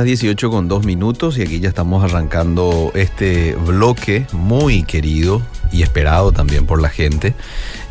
Las 0.00 0.06
18 0.06 0.50
con 0.50 0.66
2 0.66 0.86
minutos 0.86 1.36
y 1.36 1.42
aquí 1.42 1.60
ya 1.60 1.68
estamos 1.68 2.02
arrancando 2.02 2.90
este 2.94 3.54
bloque 3.54 4.26
muy 4.32 4.82
querido 4.82 5.42
y 5.72 5.82
esperado 5.82 6.32
también 6.32 6.64
por 6.64 6.80
la 6.80 6.88
gente. 6.88 7.34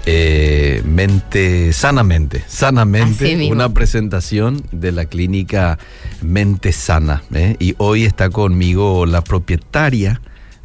Eh, 0.07 0.81
mente, 0.85 1.71
sanamente, 1.71 2.43
sanamente, 2.47 3.51
una 3.51 3.71
presentación 3.75 4.63
de 4.71 4.91
la 4.91 5.05
clínica 5.05 5.77
Mente 6.23 6.71
Sana. 6.71 7.21
¿eh? 7.31 7.57
Y 7.59 7.75
hoy 7.77 8.05
está 8.05 8.31
conmigo 8.31 9.05
la 9.05 9.23
propietaria 9.23 10.19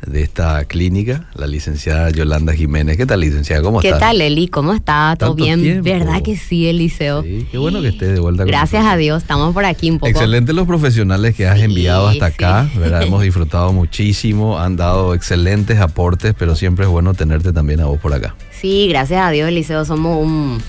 de 0.06 0.22
esta 0.22 0.64
clínica, 0.64 1.28
la 1.34 1.46
licenciada 1.46 2.10
Yolanda 2.10 2.52
Jiménez. 2.52 2.96
¿Qué 2.96 3.06
tal, 3.06 3.20
licenciada? 3.20 3.62
¿Cómo 3.62 3.80
está? 3.80 3.94
¿Qué 3.94 4.00
tal, 4.00 4.20
Eli? 4.20 4.48
¿Cómo 4.48 4.72
está? 4.72 5.16
¿Todo 5.18 5.34
bien? 5.34 5.82
¿Verdad 5.82 6.22
que 6.22 6.36
sí, 6.36 6.68
Eliseo? 6.68 7.22
Sí, 7.22 7.46
qué 7.50 7.58
bueno 7.58 7.80
que 7.80 7.88
estés 7.88 8.14
de 8.14 8.20
vuelta. 8.20 8.44
Gracias 8.44 8.84
a 8.84 8.96
Dios, 8.96 9.22
estamos 9.22 9.54
por 9.54 9.64
aquí 9.64 9.90
un 9.90 9.98
poco. 9.98 10.10
Excelentes 10.10 10.54
los 10.54 10.66
profesionales 10.66 11.34
que 11.34 11.46
has 11.46 11.60
enviado 11.60 12.08
hasta 12.08 12.26
acá, 12.26 12.68
¿verdad? 12.76 13.02
Hemos 13.06 13.22
disfrutado 13.22 13.72
muchísimo, 13.72 14.58
han 14.58 14.76
dado 14.76 15.14
excelentes 15.14 15.80
aportes, 15.80 16.34
pero 16.38 16.54
siempre 16.56 16.84
es 16.84 16.90
bueno 16.90 17.14
tenerte 17.14 17.52
también 17.52 17.80
a 17.80 17.86
vos 17.86 18.00
por 18.00 18.12
acá. 18.12 18.34
Sí, 18.50 18.88
gracias 18.88 19.20
a 19.20 19.30
Dios, 19.30 19.48
Eliseo, 19.48 19.84
somos 19.84 20.24
un 20.24 20.62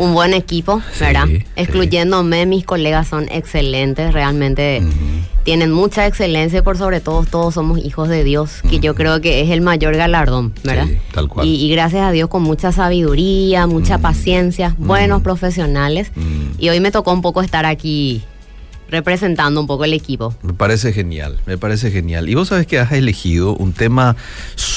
un 0.00 0.14
buen 0.14 0.32
equipo, 0.32 0.80
¿verdad? 0.98 1.28
Excluyéndome, 1.56 2.46
mis 2.46 2.64
colegas 2.64 3.06
son 3.06 3.28
excelentes, 3.30 4.14
realmente 4.14 4.82
tienen 5.44 5.70
mucha 5.70 6.06
excelencia 6.06 6.60
y 6.60 6.62
por 6.62 6.78
sobre 6.78 7.00
todo 7.00 7.24
todos 7.24 7.54
somos 7.54 7.78
hijos 7.78 8.08
de 8.08 8.24
Dios, 8.24 8.62
que 8.68 8.80
yo 8.80 8.94
creo 8.94 9.20
que 9.20 9.42
es 9.42 9.50
el 9.50 9.60
mayor 9.60 9.94
galardón, 9.94 10.54
¿verdad? 10.64 10.88
tal 11.12 11.28
cual. 11.28 11.46
Y, 11.46 11.70
gracias 11.70 12.02
a 12.02 12.12
Dios 12.12 12.30
con 12.30 12.42
mucha 12.42 12.72
sabiduría, 12.72 13.66
mucha 13.66 13.98
paciencia, 13.98 14.74
buenos 14.78 15.20
profesionales. 15.20 16.12
Y 16.58 16.70
hoy 16.70 16.80
me 16.80 16.90
tocó 16.90 17.12
un 17.12 17.20
poco 17.20 17.42
estar 17.42 17.66
aquí 17.66 18.22
representando 18.90 19.60
un 19.60 19.66
poco 19.66 19.84
el 19.84 19.92
equipo. 19.92 20.34
Me 20.42 20.52
parece 20.52 20.92
genial, 20.92 21.38
me 21.46 21.56
parece 21.58 21.90
genial. 21.90 22.28
Y 22.28 22.34
vos 22.34 22.48
sabes 22.48 22.66
que 22.66 22.78
has 22.78 22.92
elegido 22.92 23.54
un 23.54 23.72
tema 23.72 24.16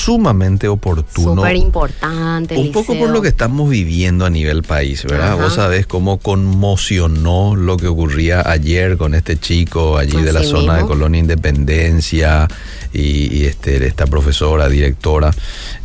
sumamente 0.03 0.67
oportuno. 0.67 1.41
Súper 1.41 1.55
importante. 1.55 2.57
Un 2.57 2.71
poco 2.73 2.97
por 2.97 3.09
lo 3.09 3.21
que 3.21 3.29
estamos 3.29 3.69
viviendo 3.69 4.25
a 4.25 4.29
nivel 4.29 4.63
país, 4.63 5.05
¿verdad? 5.05 5.37
Vos 5.37 5.53
sabés 5.53 5.87
cómo 5.87 6.17
conmocionó 6.17 7.55
lo 7.55 7.77
que 7.77 7.87
ocurría 7.87 8.43
ayer 8.45 8.97
con 8.97 9.15
este 9.15 9.37
chico 9.37 9.97
allí 9.97 10.21
de 10.21 10.33
la 10.33 10.43
zona 10.43 10.77
de 10.77 10.85
Colonia 10.85 11.19
Independencia 11.19 12.47
y, 12.91 13.45
este, 13.45 13.85
esta 13.87 14.05
profesora, 14.05 14.67
directora. 14.67 15.31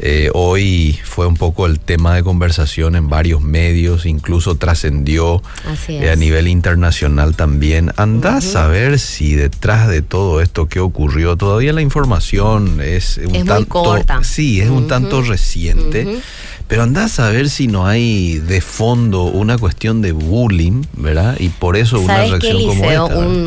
Eh, 0.01 0.31
hoy 0.35 0.99
fue 1.05 1.27
un 1.27 1.37
poco 1.37 1.67
el 1.67 1.81
tema 1.81 2.15
de 2.15 2.23
conversación 2.23 2.97
en 2.97 3.09
varios 3.09 3.41
medios, 3.41 4.05
incluso 4.05 4.57
trascendió 4.57 5.43
eh, 5.89 6.11
a 6.11 6.17
nivel 6.17 6.49
internacional 6.49 7.37
también. 7.37 7.93
Anda 7.97 8.39
a 8.39 8.41
saber 8.41 8.99
si 8.99 9.35
detrás 9.35 9.89
de 9.89 10.03
todo 10.03 10.41
esto 10.43 10.67
que 10.69 10.81
ocurrió, 10.81 11.37
todavía 11.37 11.73
la 11.73 11.83
información 11.83 12.81
es 12.81 13.19
un 13.19 13.47
tanto... 13.47 13.97
Sí, 14.23 14.61
es 14.61 14.71
un 14.71 14.87
tanto 14.89 15.23
reciente. 15.23 16.21
Pero 16.69 16.83
andás 16.83 17.19
a 17.19 17.31
ver 17.31 17.49
si 17.49 17.67
no 17.67 17.87
hay 17.87 18.41
de 18.41 18.61
fondo 18.61 19.25
una 19.25 19.57
cuestión 19.57 20.03
de 20.03 20.13
bullying, 20.13 20.83
¿verdad? 20.93 21.35
Y 21.41 21.49
por 21.49 21.79
eso 21.79 21.99
una 21.99 22.27
reacción 22.27 22.63
como 22.67 22.85
esta. 22.85 23.05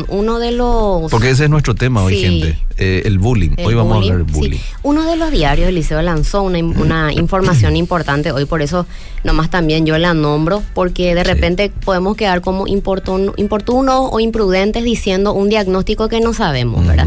uno 0.08 0.40
de 0.40 0.50
los... 0.50 1.08
Porque 1.08 1.30
ese 1.30 1.44
es 1.44 1.50
nuestro 1.50 1.76
tema 1.76 2.02
hoy, 2.02 2.16
gente. 2.16 2.58
Eh, 2.78 3.02
el 3.04 3.20
bullying. 3.20 3.50
hoy 3.64 3.74
vamos 3.74 3.92
a 3.92 3.96
hablar 3.98 4.16
del 4.16 4.24
bullying. 4.24 4.58
Uno 4.82 5.08
de 5.08 5.16
los 5.16 5.30
diarios 5.30 5.66
del 5.66 5.76
liceo 5.76 6.02
lanzó 6.02 6.42
una, 6.42 6.58
una 6.58 7.12
información 7.12 7.76
importante 7.82 8.32
hoy, 8.32 8.44
por 8.44 8.60
eso 8.60 8.86
nomás 9.22 9.50
también 9.50 9.86
yo 9.86 9.96
la 9.98 10.14
nombro, 10.14 10.60
porque 10.74 11.14
de 11.14 11.22
repente 11.22 11.70
podemos 11.84 12.16
quedar 12.16 12.40
como 12.40 12.66
importunos 12.66 14.08
o 14.10 14.18
imprudentes 14.18 14.82
diciendo 14.82 15.32
un 15.32 15.48
diagnóstico 15.48 16.08
que 16.08 16.18
no 16.18 16.34
sabemos, 16.34 16.84
¿verdad? 16.84 17.06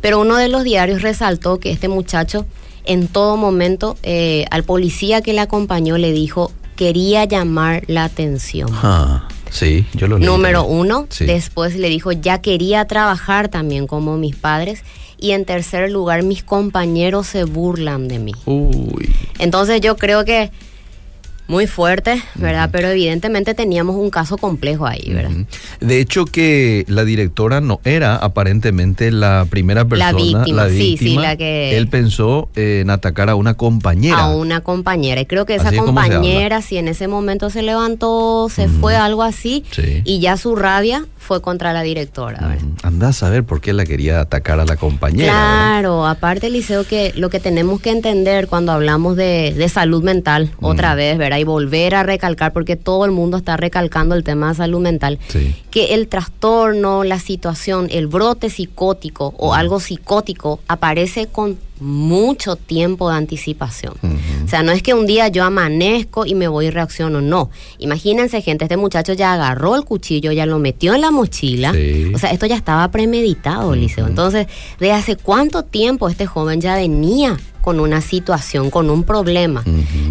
Pero 0.00 0.18
uno 0.18 0.36
de 0.38 0.48
los 0.48 0.64
diarios 0.64 1.02
resaltó 1.02 1.60
que 1.60 1.70
este 1.70 1.86
muchacho 1.86 2.46
en 2.84 3.08
todo 3.08 3.36
momento 3.36 3.96
eh, 4.02 4.44
al 4.50 4.64
policía 4.64 5.22
que 5.22 5.32
le 5.32 5.40
acompañó 5.40 5.98
le 5.98 6.12
dijo 6.12 6.52
quería 6.76 7.24
llamar 7.24 7.84
la 7.86 8.04
atención. 8.04 8.68
Ah, 8.72 9.28
sí, 9.50 9.86
yo 9.94 10.08
lo 10.08 10.18
leí. 10.18 10.26
Número 10.26 10.64
uno, 10.64 11.06
después 11.20 11.76
le 11.76 11.88
dijo 11.88 12.12
ya 12.12 12.40
quería 12.40 12.86
trabajar 12.86 13.48
también 13.48 13.86
como 13.86 14.16
mis 14.16 14.36
padres. 14.36 14.82
Y 15.18 15.30
en 15.30 15.44
tercer 15.44 15.88
lugar, 15.88 16.24
mis 16.24 16.42
compañeros 16.42 17.28
se 17.28 17.44
burlan 17.44 18.08
de 18.08 18.18
mí. 18.18 18.32
Uy. 18.44 19.14
Entonces 19.38 19.80
yo 19.80 19.96
creo 19.96 20.24
que 20.24 20.50
muy 21.52 21.66
fuerte, 21.66 22.22
¿verdad? 22.34 22.70
Pero 22.72 22.88
evidentemente 22.88 23.52
teníamos 23.52 23.94
un 23.96 24.08
caso 24.08 24.38
complejo 24.38 24.86
ahí, 24.86 25.12
¿verdad? 25.12 25.32
De 25.80 26.00
hecho 26.00 26.24
que 26.24 26.86
la 26.88 27.04
directora 27.04 27.60
no 27.60 27.78
era 27.84 28.16
aparentemente 28.16 29.12
la 29.12 29.46
primera 29.48 29.84
persona, 29.84 30.12
la 30.12 30.16
víctima, 30.16 30.68
sí, 30.70 30.96
sí, 30.98 31.16
la 31.16 31.36
que 31.36 31.76
él 31.76 31.88
pensó 31.88 32.48
en 32.56 32.88
atacar 32.88 33.28
a 33.28 33.34
una 33.34 33.54
compañera. 33.54 34.18
A 34.18 34.34
una 34.34 34.62
compañera, 34.62 35.20
y 35.20 35.26
creo 35.26 35.44
que 35.44 35.56
esa 35.56 35.72
compañera 35.72 36.62
si 36.62 36.78
en 36.78 36.88
ese 36.88 37.06
momento 37.06 37.50
se 37.50 37.62
levantó, 37.62 38.48
se 38.48 38.68
fue 38.68 38.96
algo 38.96 39.22
así 39.22 39.62
y 40.04 40.20
ya 40.20 40.38
su 40.38 40.56
rabia 40.56 41.04
fue 41.22 41.40
contra 41.40 41.72
la 41.72 41.82
directora. 41.82 42.58
Anda 42.82 43.08
a 43.08 43.12
saber 43.12 43.44
por 43.44 43.60
qué 43.60 43.72
la 43.72 43.84
quería 43.84 44.20
atacar 44.20 44.60
a 44.60 44.64
la 44.64 44.76
compañera. 44.76 45.32
Claro, 45.32 46.06
aparte 46.06 46.50
Liceo 46.50 46.84
que 46.84 47.12
lo 47.16 47.30
que 47.30 47.40
tenemos 47.40 47.80
que 47.80 47.90
entender 47.90 48.48
cuando 48.48 48.72
hablamos 48.72 49.16
de, 49.16 49.68
salud 49.72 50.02
mental, 50.02 50.50
otra 50.60 50.94
vez, 50.94 51.16
¿verdad? 51.16 51.38
Y 51.38 51.44
volver 51.44 51.94
a 51.94 52.02
recalcar, 52.02 52.52
porque 52.52 52.76
todo 52.76 53.04
el 53.04 53.12
mundo 53.12 53.38
está 53.38 53.56
recalcando 53.56 54.14
el 54.14 54.24
tema 54.24 54.50
de 54.50 54.56
salud 54.56 54.80
mental, 54.80 55.18
que 55.70 55.94
el 55.94 56.08
trastorno, 56.08 57.04
la 57.04 57.18
situación, 57.18 57.86
el 57.90 58.08
brote 58.08 58.50
psicótico 58.50 59.34
o 59.38 59.54
algo 59.54 59.80
psicótico 59.80 60.60
aparece 60.66 61.28
con 61.28 61.56
mucho 61.82 62.56
tiempo 62.56 63.10
de 63.10 63.16
anticipación. 63.16 63.94
O 64.44 64.48
sea, 64.48 64.62
no 64.62 64.72
es 64.72 64.82
que 64.82 64.94
un 64.94 65.06
día 65.06 65.28
yo 65.28 65.44
amanezco 65.44 66.26
y 66.26 66.34
me 66.34 66.48
voy 66.48 66.66
y 66.66 66.70
reacciono, 66.70 67.20
no. 67.20 67.50
Imagínense, 67.78 68.40
gente, 68.40 68.64
este 68.64 68.76
muchacho 68.76 69.12
ya 69.12 69.34
agarró 69.34 69.76
el 69.76 69.84
cuchillo, 69.84 70.32
ya 70.32 70.46
lo 70.46 70.58
metió 70.58 70.94
en 70.94 71.00
la 71.00 71.10
mochila. 71.10 71.74
O 72.14 72.18
sea, 72.18 72.30
esto 72.30 72.46
ya 72.46 72.56
estaba 72.56 72.90
premeditado, 72.90 73.74
Liceo. 73.74 74.06
Entonces, 74.06 74.46
¿de 74.78 74.92
hace 74.92 75.16
cuánto 75.16 75.62
tiempo 75.64 76.08
este 76.08 76.26
joven 76.26 76.60
ya 76.60 76.76
venía 76.76 77.38
con 77.62 77.80
una 77.80 78.00
situación, 78.00 78.70
con 78.70 78.90
un 78.90 79.04
problema. 79.04 79.64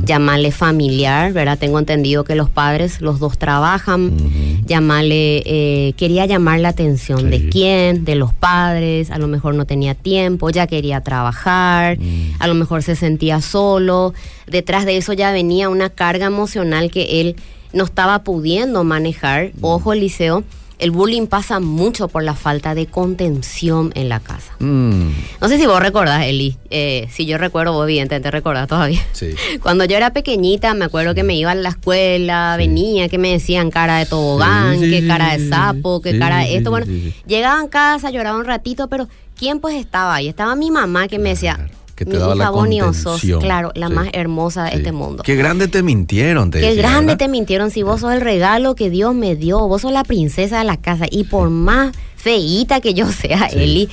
Llamarle 0.04 0.52
familiar, 0.52 1.34
¿verdad? 1.34 1.60
Tengo 1.60 1.78
entendido 1.78 2.24
que 2.24 2.34
los 2.34 2.50
padres, 2.50 3.02
los 3.02 3.20
dos 3.20 3.38
trabajan. 3.38 4.18
Llamarle, 4.66 5.44
eh, 5.46 5.94
quería 5.98 6.26
llamar 6.26 6.62
la 6.62 6.70
atención 6.70 7.30
de 7.30 7.50
quién, 7.50 8.06
de 8.06 8.16
los 8.16 8.34
padres, 8.34 9.12
a 9.12 9.20
lo 9.20 9.28
mejor 9.28 9.54
no 9.54 9.66
tenía 9.66 9.94
tiempo, 9.94 10.50
ya 10.50 10.66
quería 10.66 11.02
trabajar, 11.02 11.98
a 12.40 12.48
lo 12.48 12.54
mejor 12.56 12.82
se 12.82 12.96
sentía 12.96 13.42
solo. 13.42 14.14
Detrás 14.48 14.86
de 14.86 14.98
eso 14.98 15.14
ya 15.14 15.32
venía 15.32 15.70
una 15.70 15.90
carga 15.90 16.26
emocional 16.26 16.90
que 16.90 17.22
él 17.22 17.36
no 17.74 17.84
estaba 17.84 18.24
pudiendo 18.24 18.84
manejar. 18.84 19.52
Ojo, 19.62 19.94
Liceo 19.94 20.44
el 20.82 20.90
bullying 20.90 21.28
pasa 21.28 21.60
mucho 21.60 22.08
por 22.08 22.24
la 22.24 22.34
falta 22.34 22.74
de 22.74 22.88
contención 22.88 23.92
en 23.94 24.10
la 24.10 24.20
casa. 24.20 24.56
Mm. 24.58 25.12
No 25.40 25.48
sé 25.48 25.60
si 25.60 25.68
vos 25.68 25.80
recordás, 25.80 26.26
Eli. 26.26 26.58
Eh, 26.72 27.08
si 27.12 27.28
yo 27.28 27.38
recuerdo, 27.38 27.74
vos 27.74 27.84
evidentemente 27.84 28.32
recordás 28.32 28.68
todavía. 28.68 29.00
Sí. 29.14 29.36
Cuando 29.62 29.86
yo 29.86 29.96
era 29.96 30.12
pequeñita, 30.12 30.74
me 30.74 30.86
acuerdo 30.86 31.14
que 31.14 31.22
me 31.24 31.36
iba 31.36 31.52
a 31.52 31.56
la 31.56 31.70
escuela, 31.70 32.56
venía, 32.58 33.10
que 33.10 33.20
me 33.20 33.32
decían 33.32 33.70
cara 33.70 34.00
de 34.00 34.08
tobogán, 34.08 34.82
que 34.82 35.06
cara 35.06 35.38
de 35.38 35.48
sapo, 35.48 36.02
que 36.02 36.18
cara 36.18 36.40
de 36.40 36.58
esto. 36.58 36.72
Bueno, 36.72 36.88
llegaban 37.28 37.68
a 37.68 37.70
casa, 37.70 38.10
lloraba 38.10 38.40
un 38.40 38.46
ratito, 38.46 38.88
pero 38.88 39.08
¿quién 39.38 39.60
pues 39.60 39.76
estaba 39.76 40.16
ahí? 40.16 40.28
Estaba 40.28 40.56
mi 40.56 40.72
mamá 40.72 41.08
que 41.08 41.20
me 41.20 41.30
decía, 41.30 41.60
que 42.04 42.10
te 42.10 42.18
daba 42.18 42.34
la 42.34 42.50
contención. 42.50 43.40
claro, 43.40 43.72
la 43.76 43.88
más 43.90 44.10
hermosa 44.14 44.64
de 44.64 44.78
este 44.78 44.92
mundo. 44.92 45.22
Qué 45.22 45.36
grande 45.36 45.68
te 45.68 45.84
mintieron, 45.84 46.50
te 46.50 46.60
Qué 46.60 46.74
grande 46.74 47.16
te 47.16 47.28
mintieron 47.28 47.70
si 47.70 47.84
vos 47.84 48.02
sos 48.02 48.14
el 48.14 48.22
regalo 48.22 48.74
que 48.74 48.90
Dios 48.90 49.14
me 49.14 49.36
dio, 49.36 49.68
vos 49.68 49.84
sos 49.84 49.92
la 49.92 50.04
princesa 50.04 50.58
de 50.58 50.64
la 50.64 50.78
casa 50.78 51.06
y 51.12 51.26
por 51.26 51.52
más 51.52 51.96
feíta 52.16 52.82
que 52.82 52.96
yo 52.96 53.12
sea, 53.12 53.46
Eli, 53.52 53.88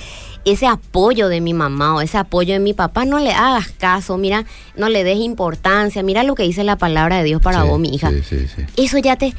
ese 0.46 0.66
apoyo 0.66 1.28
de 1.28 1.42
mi 1.42 1.52
mamá 1.52 1.96
o 1.96 2.00
ese 2.00 2.16
apoyo 2.16 2.54
de 2.54 2.60
mi 2.60 2.72
papá, 2.72 3.04
no 3.04 3.18
le 3.18 3.32
hagas 3.32 3.68
caso, 3.68 4.16
mira, 4.16 4.46
no 4.74 4.88
le 4.88 5.04
des 5.04 5.18
importancia, 5.18 6.02
mira 6.02 6.22
lo 6.22 6.34
que 6.34 6.44
dice 6.44 6.64
la 6.64 6.76
palabra 6.76 7.18
de 7.18 7.24
Dios 7.24 7.42
para 7.42 7.64
vos, 7.64 7.78
mi 7.78 7.94
hija. 7.94 8.10
Eso 8.78 8.96
ya 8.96 9.16
te 9.16 9.34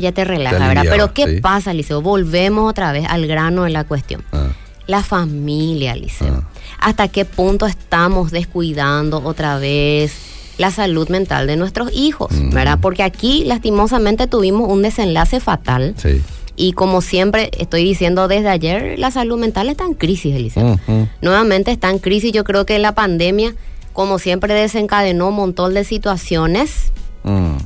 ya 0.00 0.10
te 0.10 0.24
relaja, 0.24 0.66
¿verdad? 0.66 0.86
Pero 0.90 1.14
¿qué 1.14 1.38
pasa, 1.40 1.72
Liceo? 1.72 2.02
Volvemos 2.02 2.68
otra 2.68 2.90
vez 2.90 3.06
al 3.08 3.28
grano 3.28 3.62
de 3.62 3.70
la 3.70 3.84
cuestión. 3.84 4.24
Ah. 4.32 4.48
La 4.88 5.04
familia, 5.04 5.94
Liceo. 5.94 6.42
Ah. 6.44 6.55
¿Hasta 6.78 7.08
qué 7.08 7.24
punto 7.24 7.66
estamos 7.66 8.30
descuidando 8.30 9.22
otra 9.24 9.58
vez 9.58 10.12
la 10.58 10.70
salud 10.70 11.08
mental 11.08 11.46
de 11.46 11.56
nuestros 11.56 11.90
hijos, 11.92 12.32
mm. 12.32 12.50
¿verdad? 12.50 12.78
Porque 12.80 13.02
aquí 13.02 13.44
lastimosamente 13.44 14.26
tuvimos 14.26 14.70
un 14.70 14.82
desenlace 14.82 15.40
fatal. 15.40 15.94
Sí. 15.96 16.22
Y 16.56 16.72
como 16.72 17.02
siempre 17.02 17.50
estoy 17.58 17.84
diciendo 17.84 18.28
desde 18.28 18.48
ayer, 18.48 18.98
la 18.98 19.10
salud 19.10 19.38
mental 19.38 19.68
está 19.68 19.84
en 19.84 19.92
crisis, 19.92 20.34
Eliseo. 20.34 20.64
Mm, 20.86 20.92
mm. 20.92 21.08
Nuevamente 21.20 21.70
está 21.70 21.90
en 21.90 21.98
crisis. 21.98 22.32
Yo 22.32 22.44
creo 22.44 22.64
que 22.64 22.78
la 22.78 22.94
pandemia, 22.94 23.54
como 23.92 24.18
siempre, 24.18 24.54
desencadenó 24.54 25.28
un 25.28 25.36
montón 25.36 25.74
de 25.74 25.84
situaciones 25.84 26.92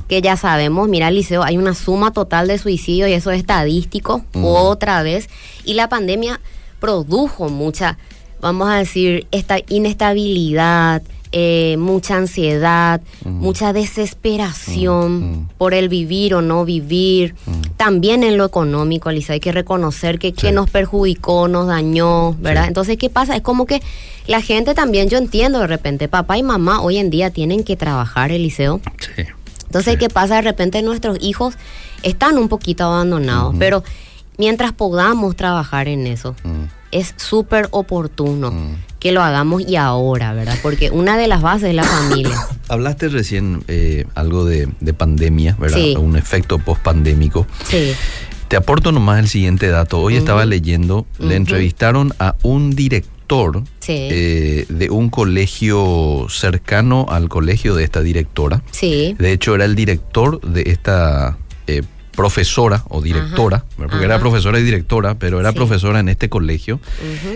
que 0.07 0.21
ya 0.23 0.37
sabemos. 0.37 0.89
Mira, 0.89 1.09
Eliseo, 1.09 1.43
hay 1.43 1.57
una 1.57 1.75
suma 1.75 2.11
total 2.11 2.47
de 2.47 2.57
suicidios 2.57 3.09
y 3.09 3.13
eso 3.13 3.29
es 3.29 3.39
estadístico 3.39 4.25
otra 4.33 5.03
vez. 5.03 5.29
Y 5.63 5.75
la 5.75 5.87
pandemia 5.87 6.41
produjo 6.79 7.47
mucha, 7.49 7.99
vamos 8.41 8.69
a 8.69 8.75
decir, 8.75 9.27
esta 9.31 9.57
inestabilidad, 9.69 11.01
eh, 11.33 11.77
mucha 11.77 12.17
ansiedad, 12.17 12.99
mucha 13.23 13.71
desesperación 13.71 15.49
por 15.57 15.73
el 15.73 15.87
vivir 15.87 16.35
o 16.35 16.41
no 16.41 16.65
vivir. 16.65 17.35
También 17.77 18.23
en 18.23 18.37
lo 18.37 18.43
económico, 18.43 19.07
Alicia, 19.07 19.33
hay 19.33 19.39
que 19.39 19.53
reconocer 19.53 20.19
que, 20.19 20.33
que 20.33 20.51
nos 20.51 20.69
perjudicó, 20.69 21.47
nos 21.47 21.67
dañó, 21.67 22.33
¿verdad? 22.33 22.67
Entonces, 22.67 22.97
¿qué 22.97 23.09
pasa? 23.09 23.35
Es 23.35 23.41
como 23.41 23.65
que 23.65 23.81
la 24.27 24.41
gente 24.41 24.73
también, 24.73 25.07
yo 25.07 25.17
entiendo 25.17 25.59
de 25.59 25.67
repente, 25.67 26.09
papá 26.09 26.37
y 26.37 26.43
mamá 26.43 26.81
hoy 26.81 26.97
en 26.97 27.09
día 27.09 27.31
tienen 27.31 27.63
que 27.63 27.77
trabajar, 27.77 28.31
Eliseo. 28.31 28.81
Sí. 29.15 29.23
Entonces, 29.65 29.95
¿qué 29.95 30.09
pasa? 30.09 30.35
De 30.35 30.41
repente 30.41 30.81
nuestros 30.81 31.17
hijos 31.21 31.55
están 32.03 32.37
un 32.37 32.49
poquito 32.49 32.83
abandonados, 32.83 33.55
pero 33.57 33.85
mientras 34.37 34.71
podamos 34.73 35.35
trabajar 35.35 35.87
en 35.87 36.07
eso, 36.07 36.35
es 36.91 37.13
súper 37.17 37.67
oportuno 37.71 38.53
que 38.99 39.11
lo 39.11 39.23
hagamos 39.23 39.63
y 39.67 39.77
ahora, 39.77 40.33
¿verdad? 40.33 40.57
Porque 40.61 40.91
una 40.91 41.17
de 41.17 41.27
las 41.27 41.41
bases 41.41 41.69
es 41.69 41.75
la 41.75 41.83
familia. 41.83 42.37
Hablaste 42.69 43.09
recién 43.09 43.63
eh, 43.67 44.05
algo 44.13 44.45
de, 44.45 44.67
pandemia, 44.95 45.57
¿verdad? 45.59 45.97
Un 45.97 46.17
efecto 46.17 46.59
post-pandémico. 46.59 47.47
Sí. 47.67 47.93
Te 48.47 48.57
aporto 48.57 48.91
nomás 48.91 49.19
el 49.19 49.27
siguiente 49.27 49.69
dato. 49.69 49.99
Hoy 49.99 50.17
estaba 50.17 50.45
leyendo, 50.45 51.07
le 51.19 51.35
entrevistaron 51.35 52.13
a 52.19 52.35
un 52.43 52.71
director 52.71 53.63
eh, 53.87 54.65
de 54.67 54.89
un 54.89 55.09
colegio 55.09 56.27
cercano 56.29 57.05
al 57.09 57.29
colegio 57.29 57.75
de 57.75 57.85
esta 57.85 58.01
directora. 58.01 58.61
Sí. 58.71 59.15
De 59.17 59.31
hecho, 59.31 59.55
era 59.55 59.63
el 59.63 59.75
director 59.75 60.41
de 60.41 60.63
esta 60.67 61.37
eh, 61.67 61.83
profesora 62.21 62.83
o 62.87 63.01
directora, 63.01 63.65
porque 63.75 64.05
era 64.05 64.19
profesora 64.19 64.59
y 64.59 64.63
directora, 64.63 65.15
pero 65.15 65.39
era 65.39 65.53
profesora 65.53 65.99
en 66.01 66.07
este 66.07 66.29
colegio. 66.29 66.79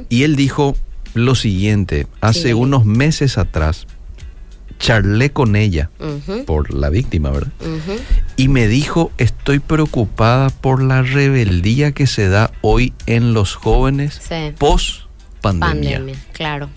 Y 0.09 0.21
él 0.21 0.35
dijo, 0.35 0.77
lo 1.15 1.33
siguiente, 1.33 2.05
hace 2.21 2.53
unos 2.53 2.85
meses 2.85 3.39
atrás 3.39 3.87
charlé 4.77 5.31
con 5.31 5.55
ella 5.55 5.89
por 6.45 6.71
la 6.71 6.91
víctima, 6.91 7.31
¿verdad? 7.31 7.51
Y 8.37 8.47
me 8.47 8.67
dijo, 8.67 9.11
estoy 9.17 9.57
preocupada 9.57 10.51
por 10.51 10.83
la 10.83 11.01
rebeldía 11.01 11.91
que 11.93 12.05
se 12.05 12.29
da 12.29 12.51
hoy 12.61 12.93
en 13.07 13.33
los 13.33 13.55
jóvenes 13.55 14.21
post 14.59 15.05
pandemia. 15.41 15.97
Pandemia, 15.97 16.15
claro. 16.31 16.69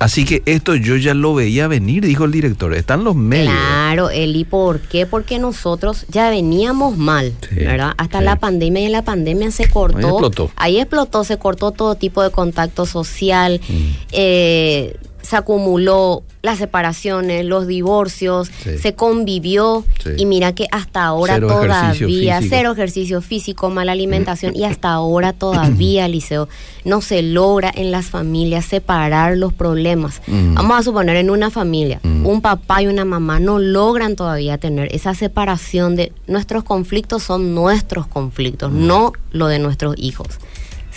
Así 0.00 0.24
que 0.24 0.42
esto 0.46 0.74
yo 0.76 0.96
ya 0.96 1.12
lo 1.12 1.34
veía 1.34 1.68
venir, 1.68 2.06
dijo 2.06 2.24
el 2.24 2.32
director. 2.32 2.72
Están 2.74 3.04
los 3.04 3.14
medios. 3.14 3.52
Claro, 3.52 4.08
Eli, 4.08 4.44
¿por 4.44 4.80
qué? 4.80 5.04
Porque 5.04 5.38
nosotros 5.38 6.06
ya 6.08 6.30
veníamos 6.30 6.96
mal, 6.96 7.34
¿verdad? 7.50 7.92
Hasta 7.98 8.22
la 8.22 8.36
pandemia 8.36 8.80
y 8.82 8.86
en 8.86 8.92
la 8.92 9.02
pandemia 9.02 9.50
se 9.50 9.68
cortó. 9.68 9.98
Ahí 9.98 10.04
explotó. 10.04 10.50
Ahí 10.56 10.78
explotó, 10.78 11.24
se 11.24 11.36
cortó 11.36 11.72
todo 11.72 11.96
tipo 11.96 12.22
de 12.22 12.30
contacto 12.30 12.86
social. 12.86 13.60
Mm. 13.68 13.74
Eh, 14.12 14.96
se 15.30 15.36
acumuló 15.36 16.24
las 16.42 16.58
separaciones, 16.58 17.44
los 17.44 17.68
divorcios, 17.68 18.50
se 18.50 18.94
convivió 18.94 19.84
y 20.16 20.26
mira 20.26 20.54
que 20.54 20.66
hasta 20.72 21.04
ahora 21.04 21.38
todavía, 21.38 22.40
cero 22.48 22.72
ejercicio 22.72 23.20
físico, 23.20 23.70
mala 23.70 23.92
alimentación 23.92 24.56
y 24.56 24.64
hasta 24.64 24.90
ahora 24.90 25.32
todavía, 25.32 26.08
Liceo, 26.08 26.48
no 26.84 27.00
se 27.00 27.22
logra 27.22 27.70
en 27.72 27.92
las 27.92 28.06
familias 28.06 28.64
separar 28.64 29.36
los 29.36 29.52
problemas. 29.52 30.20
Mm. 30.26 30.54
Vamos 30.54 30.80
a 30.80 30.82
suponer 30.82 31.16
en 31.16 31.30
una 31.30 31.50
familia, 31.50 32.00
mm. 32.02 32.26
un 32.26 32.40
papá 32.40 32.82
y 32.82 32.88
una 32.88 33.04
mamá 33.04 33.38
no 33.38 33.60
logran 33.60 34.16
todavía 34.16 34.58
tener 34.58 34.92
esa 34.92 35.14
separación 35.14 35.94
de 35.94 36.12
nuestros 36.26 36.64
conflictos 36.64 37.22
son 37.22 37.54
nuestros 37.54 38.08
conflictos, 38.08 38.72
mm. 38.72 38.86
no 38.86 39.12
lo 39.30 39.46
de 39.46 39.60
nuestros 39.60 39.94
hijos. 39.96 40.26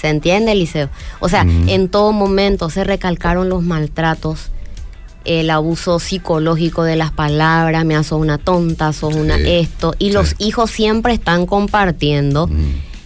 ¿Se 0.03 0.09
entiende, 0.09 0.51
Eliseo? 0.51 0.89
O 1.21 1.29
sea, 1.29 1.43
en 1.43 1.87
todo 1.87 2.11
momento 2.11 2.69
se 2.69 2.83
recalcaron 2.83 3.47
los 3.47 3.63
maltratos, 3.63 4.49
el 5.23 5.49
abuso 5.49 5.97
psicológico 5.97 6.83
de 6.83 6.97
las 6.97 7.11
palabras, 7.13 7.85
me 7.85 7.95
hace 7.95 8.13
una 8.13 8.37
tonta, 8.37 8.91
sos 8.91 9.15
una 9.15 9.37
esto, 9.37 9.95
y 9.99 10.11
los 10.11 10.35
hijos 10.39 10.71
siempre 10.71 11.13
están 11.13 11.45
compartiendo 11.45 12.49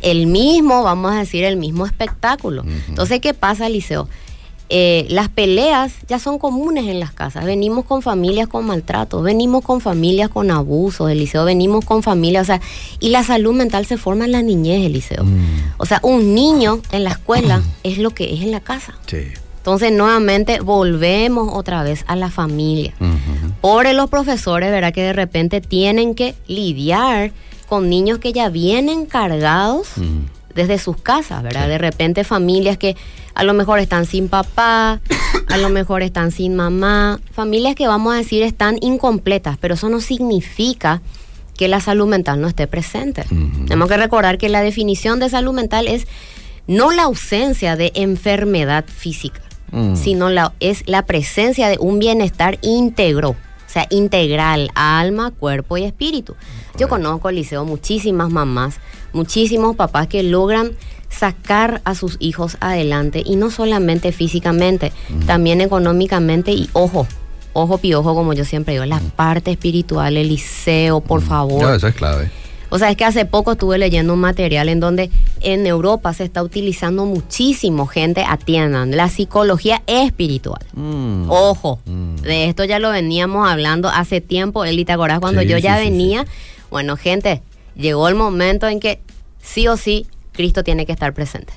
el 0.01 0.25
mismo, 0.25 0.81
vamos 0.81 1.11
a 1.11 1.19
decir, 1.19 1.43
el 1.43 1.57
mismo 1.57 1.85
espectáculo. 1.85 2.65
Entonces, 2.87 3.19
¿qué 3.21 3.35
pasa, 3.35 3.67
Eliseo? 3.67 4.09
Eh, 4.69 5.05
las 5.09 5.29
peleas 5.29 5.93
ya 6.09 6.19
son 6.19 6.39
comunes 6.39 6.87
en 6.87 6.99
las 6.99 7.13
casas. 7.13 7.45
Venimos 7.45 7.85
con 7.85 8.01
familias 8.01 8.47
con 8.47 8.65
maltrato, 8.65 9.21
venimos 9.21 9.63
con 9.63 9.79
familias 9.79 10.29
con 10.29 10.51
abuso, 10.51 11.07
Eliseo, 11.07 11.45
venimos 11.45 11.85
con 11.85 12.03
familias, 12.03 12.43
o 12.43 12.45
sea, 12.45 12.61
y 12.99 13.09
la 13.09 13.23
salud 13.23 13.53
mental 13.53 13.85
se 13.85 13.97
forma 13.97 14.25
en 14.25 14.33
la 14.33 14.41
niñez, 14.41 14.85
Eliseo. 14.85 15.23
Mm. 15.23 15.73
O 15.77 15.85
sea, 15.85 15.99
un 16.03 16.35
niño 16.35 16.81
en 16.91 17.05
la 17.05 17.11
escuela 17.11 17.61
es 17.83 17.97
lo 17.97 18.11
que 18.11 18.33
es 18.33 18.41
en 18.41 18.51
la 18.51 18.59
casa. 18.59 18.93
Entonces, 19.57 19.91
nuevamente, 19.91 20.59
volvemos 20.59 21.49
otra 21.53 21.83
vez 21.83 22.03
a 22.07 22.15
la 22.15 22.29
familia. 22.29 22.93
Por 23.61 23.93
los 23.93 24.09
profesores, 24.09 24.71
¿verdad? 24.71 24.93
Que 24.93 25.03
de 25.03 25.13
repente 25.13 25.61
tienen 25.61 26.15
que 26.15 26.35
lidiar 26.47 27.31
con 27.67 27.89
niños 27.89 28.19
que 28.19 28.31
ya 28.31 28.47
vienen 28.49 29.05
cargados 29.05 29.89
desde 30.57 30.77
sus 30.79 30.97
casas, 30.97 31.43
¿verdad? 31.43 31.69
De 31.69 31.77
repente 31.77 32.25
familias 32.25 32.77
que 32.77 32.97
a 33.33 33.43
lo 33.43 33.53
mejor 33.53 33.79
están 33.79 34.05
sin 34.05 34.27
papá, 34.27 34.99
a 35.47 35.57
lo 35.57 35.69
mejor 35.69 36.01
están 36.01 36.31
sin 36.31 36.55
mamá, 36.55 37.19
familias 37.31 37.75
que 37.75 37.87
vamos 37.87 38.13
a 38.13 38.17
decir 38.17 38.43
están 38.43 38.77
incompletas, 38.81 39.57
pero 39.57 39.75
eso 39.75 39.87
no 39.87 40.01
significa 40.01 41.01
que 41.55 41.67
la 41.67 41.79
salud 41.79 42.07
mental 42.07 42.41
no 42.41 42.47
esté 42.47 42.67
presente. 42.67 43.25
Tenemos 43.67 43.87
que 43.87 43.97
recordar 43.97 44.37
que 44.37 44.49
la 44.49 44.61
definición 44.61 45.19
de 45.19 45.29
salud 45.29 45.53
mental 45.53 45.87
es 45.87 46.07
no 46.67 46.91
la 46.91 47.03
ausencia 47.03 47.75
de 47.75 47.91
enfermedad 47.95 48.85
física, 48.85 49.41
mm. 49.71 49.95
sino 49.95 50.29
la, 50.29 50.53
es 50.59 50.83
la 50.87 51.05
presencia 51.05 51.69
de 51.69 51.77
un 51.79 51.99
bienestar 51.99 52.59
íntegro, 52.61 53.29
o 53.31 53.69
sea, 53.69 53.87
integral, 53.89 54.69
alma, 54.75 55.31
cuerpo 55.31 55.77
y 55.77 55.83
espíritu. 55.83 56.35
Yo 56.77 56.87
conozco, 56.89 57.31
Liceo, 57.31 57.65
muchísimas 57.65 58.29
mamás, 58.29 58.79
muchísimos 59.13 59.75
papás 59.75 60.07
que 60.07 60.23
logran 60.23 60.71
sacar 61.09 61.81
a 61.85 61.95
sus 61.95 62.17
hijos 62.19 62.57
adelante 62.59 63.23
y 63.25 63.35
no 63.35 63.49
solamente 63.49 64.11
físicamente, 64.11 64.91
también 65.25 65.61
económicamente 65.61 66.51
y 66.51 66.69
ojo, 66.73 67.07
ojo 67.53 67.77
piojo 67.77 68.13
como 68.13 68.33
yo 68.33 68.45
siempre 68.45 68.73
digo, 68.73 68.85
la 68.85 68.99
parte 68.99 69.51
espiritual, 69.51 70.17
el 70.17 70.27
liceo, 70.27 71.01
por 71.01 71.21
favor. 71.21 71.61
No, 71.61 71.73
eso 71.73 71.87
es 71.87 71.95
clave. 71.95 72.29
O 72.69 72.79
sea, 72.79 72.91
es 72.91 72.97
que 72.97 73.05
hace 73.05 73.25
poco 73.25 73.53
estuve 73.53 73.77
leyendo 73.77 74.13
un 74.13 74.19
material 74.19 74.67
en 74.67 74.79
donde 74.79 75.09
en 75.39 75.65
Europa 75.65 76.13
se 76.13 76.25
está 76.25 76.43
utilizando 76.43 77.05
muchísimo, 77.05 77.87
gente 77.87 78.25
atiendan, 78.27 78.95
la 78.95 79.07
psicología 79.07 79.81
espiritual. 79.87 80.65
Mm. 80.73 81.29
Ojo, 81.29 81.79
mm. 81.85 82.15
de 82.17 82.45
esto 82.45 82.65
ya 82.65 82.79
lo 82.79 82.91
veníamos 82.91 83.49
hablando 83.49 83.87
hace 83.87 84.19
tiempo, 84.19 84.65
Elita 84.65 84.97
¿te 84.97 85.19
cuando 85.19 85.41
yo 85.41 85.57
ya 85.57 85.77
venía? 85.77 86.25
Bueno, 86.69 86.97
gente, 86.97 87.41
llegó 87.77 88.07
el 88.07 88.15
momento 88.15 88.67
en 88.67 88.79
que 88.79 88.99
sí 89.41 89.67
o 89.67 89.77
sí 89.77 90.07
Cristo 90.37 90.63
tiene 90.63 90.85
que 90.85 90.91
estar 90.91 91.13
presente. 91.13 91.51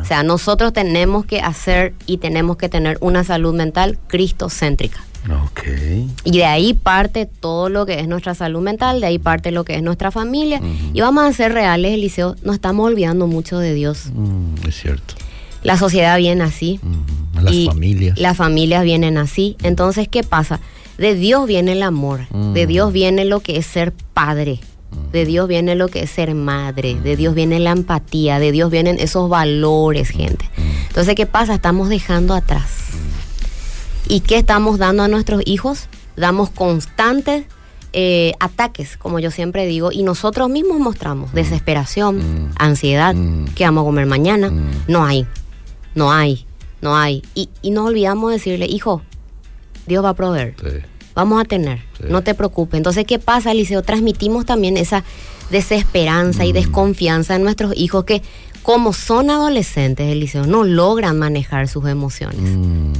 O 0.00 0.04
sea, 0.04 0.22
nosotros 0.22 0.72
tenemos 0.72 1.24
que 1.24 1.40
hacer 1.40 1.94
y 2.06 2.18
tenemos 2.18 2.56
que 2.56 2.68
tener 2.68 2.98
una 3.00 3.22
salud 3.24 3.54
mental 3.54 3.98
cristocéntrica. 4.08 5.02
Okay. 5.48 6.08
Y 6.24 6.38
de 6.38 6.44
ahí 6.44 6.74
parte 6.74 7.26
todo 7.26 7.68
lo 7.68 7.86
que 7.86 8.00
es 8.00 8.08
nuestra 8.08 8.34
salud 8.34 8.60
mental, 8.60 9.00
de 9.00 9.06
ahí 9.06 9.18
parte 9.18 9.50
lo 9.50 9.64
que 9.64 9.76
es 9.76 9.82
nuestra 9.82 10.10
familia. 10.10 10.60
Y 10.92 11.00
vamos 11.00 11.24
a 11.24 11.32
ser 11.32 11.52
reales, 11.52 11.94
Eliseo, 11.94 12.36
nos 12.42 12.56
estamos 12.56 12.86
olvidando 12.86 13.26
mucho 13.26 13.58
de 13.58 13.74
Dios. 13.74 14.10
Mm, 14.12 14.68
es 14.68 14.74
cierto. 14.74 15.14
La 15.62 15.76
sociedad 15.76 16.16
viene 16.18 16.44
así. 16.44 16.80
Las 17.34 17.54
familias. 17.66 18.18
Las 18.18 18.36
familias 18.36 18.84
vienen 18.84 19.18
así. 19.18 19.56
Entonces, 19.62 20.08
¿qué 20.08 20.22
pasa? 20.22 20.60
De 20.98 21.14
Dios 21.14 21.46
viene 21.46 21.72
el 21.72 21.82
amor, 21.82 22.28
de 22.30 22.64
mm. 22.64 22.68
Dios 22.68 22.92
viene 22.92 23.24
lo 23.24 23.40
que 23.40 23.58
es 23.58 23.66
ser 23.66 23.92
padre, 24.14 24.60
de 25.12 25.24
mm. 25.24 25.26
Dios 25.26 25.48
viene 25.48 25.74
lo 25.74 25.88
que 25.88 26.02
es 26.02 26.10
ser 26.10 26.34
madre, 26.34 26.94
de 26.94 27.16
Dios 27.16 27.34
viene 27.34 27.58
la 27.60 27.72
empatía, 27.72 28.38
de 28.38 28.52
Dios 28.52 28.70
vienen 28.70 28.98
esos 28.98 29.28
valores, 29.28 30.10
gente. 30.10 30.48
Entonces, 30.88 31.14
¿qué 31.14 31.26
pasa? 31.26 31.54
Estamos 31.54 31.88
dejando 31.88 32.34
atrás. 32.34 32.70
¿Y 34.08 34.20
qué 34.20 34.38
estamos 34.38 34.78
dando 34.78 35.02
a 35.02 35.08
nuestros 35.08 35.42
hijos? 35.44 35.88
Damos 36.16 36.50
constantes 36.50 37.44
eh, 37.92 38.34
ataques, 38.40 38.96
como 38.96 39.18
yo 39.18 39.30
siempre 39.30 39.66
digo, 39.66 39.90
y 39.90 40.02
nosotros 40.02 40.48
mismos 40.50 40.78
mostramos 40.78 41.32
desesperación, 41.32 42.52
ansiedad, 42.58 43.14
¿qué 43.54 43.64
vamos 43.64 43.82
a 43.82 43.84
comer 43.86 44.06
mañana? 44.06 44.52
No 44.86 45.04
hay, 45.04 45.26
no 45.94 46.12
hay, 46.12 46.46
no 46.82 46.96
hay. 46.96 47.22
Y, 47.34 47.48
y 47.62 47.70
nos 47.70 47.86
olvidamos 47.86 48.32
decirle, 48.32 48.66
hijo, 48.66 49.02
Dios 49.86 50.04
va 50.04 50.10
a 50.10 50.14
proveer. 50.14 50.54
Vamos 51.16 51.40
a 51.40 51.46
tener, 51.46 51.80
no 52.10 52.22
te 52.22 52.34
preocupes. 52.34 52.76
Entonces, 52.76 53.06
¿qué 53.06 53.18
pasa, 53.18 53.52
Eliseo? 53.52 53.80
Transmitimos 53.80 54.44
también 54.44 54.76
esa 54.76 55.02
desesperanza 55.50 56.44
y 56.44 56.50
mm. 56.50 56.54
desconfianza 56.54 57.36
en 57.36 57.42
nuestros 57.42 57.74
hijos 57.74 58.04
que, 58.04 58.20
como 58.62 58.92
son 58.92 59.30
adolescentes, 59.30 60.12
Eliseo, 60.12 60.46
no 60.46 60.62
logran 60.62 61.18
manejar 61.18 61.68
sus 61.68 61.86
emociones. 61.88 62.38
Mm. 62.38 62.92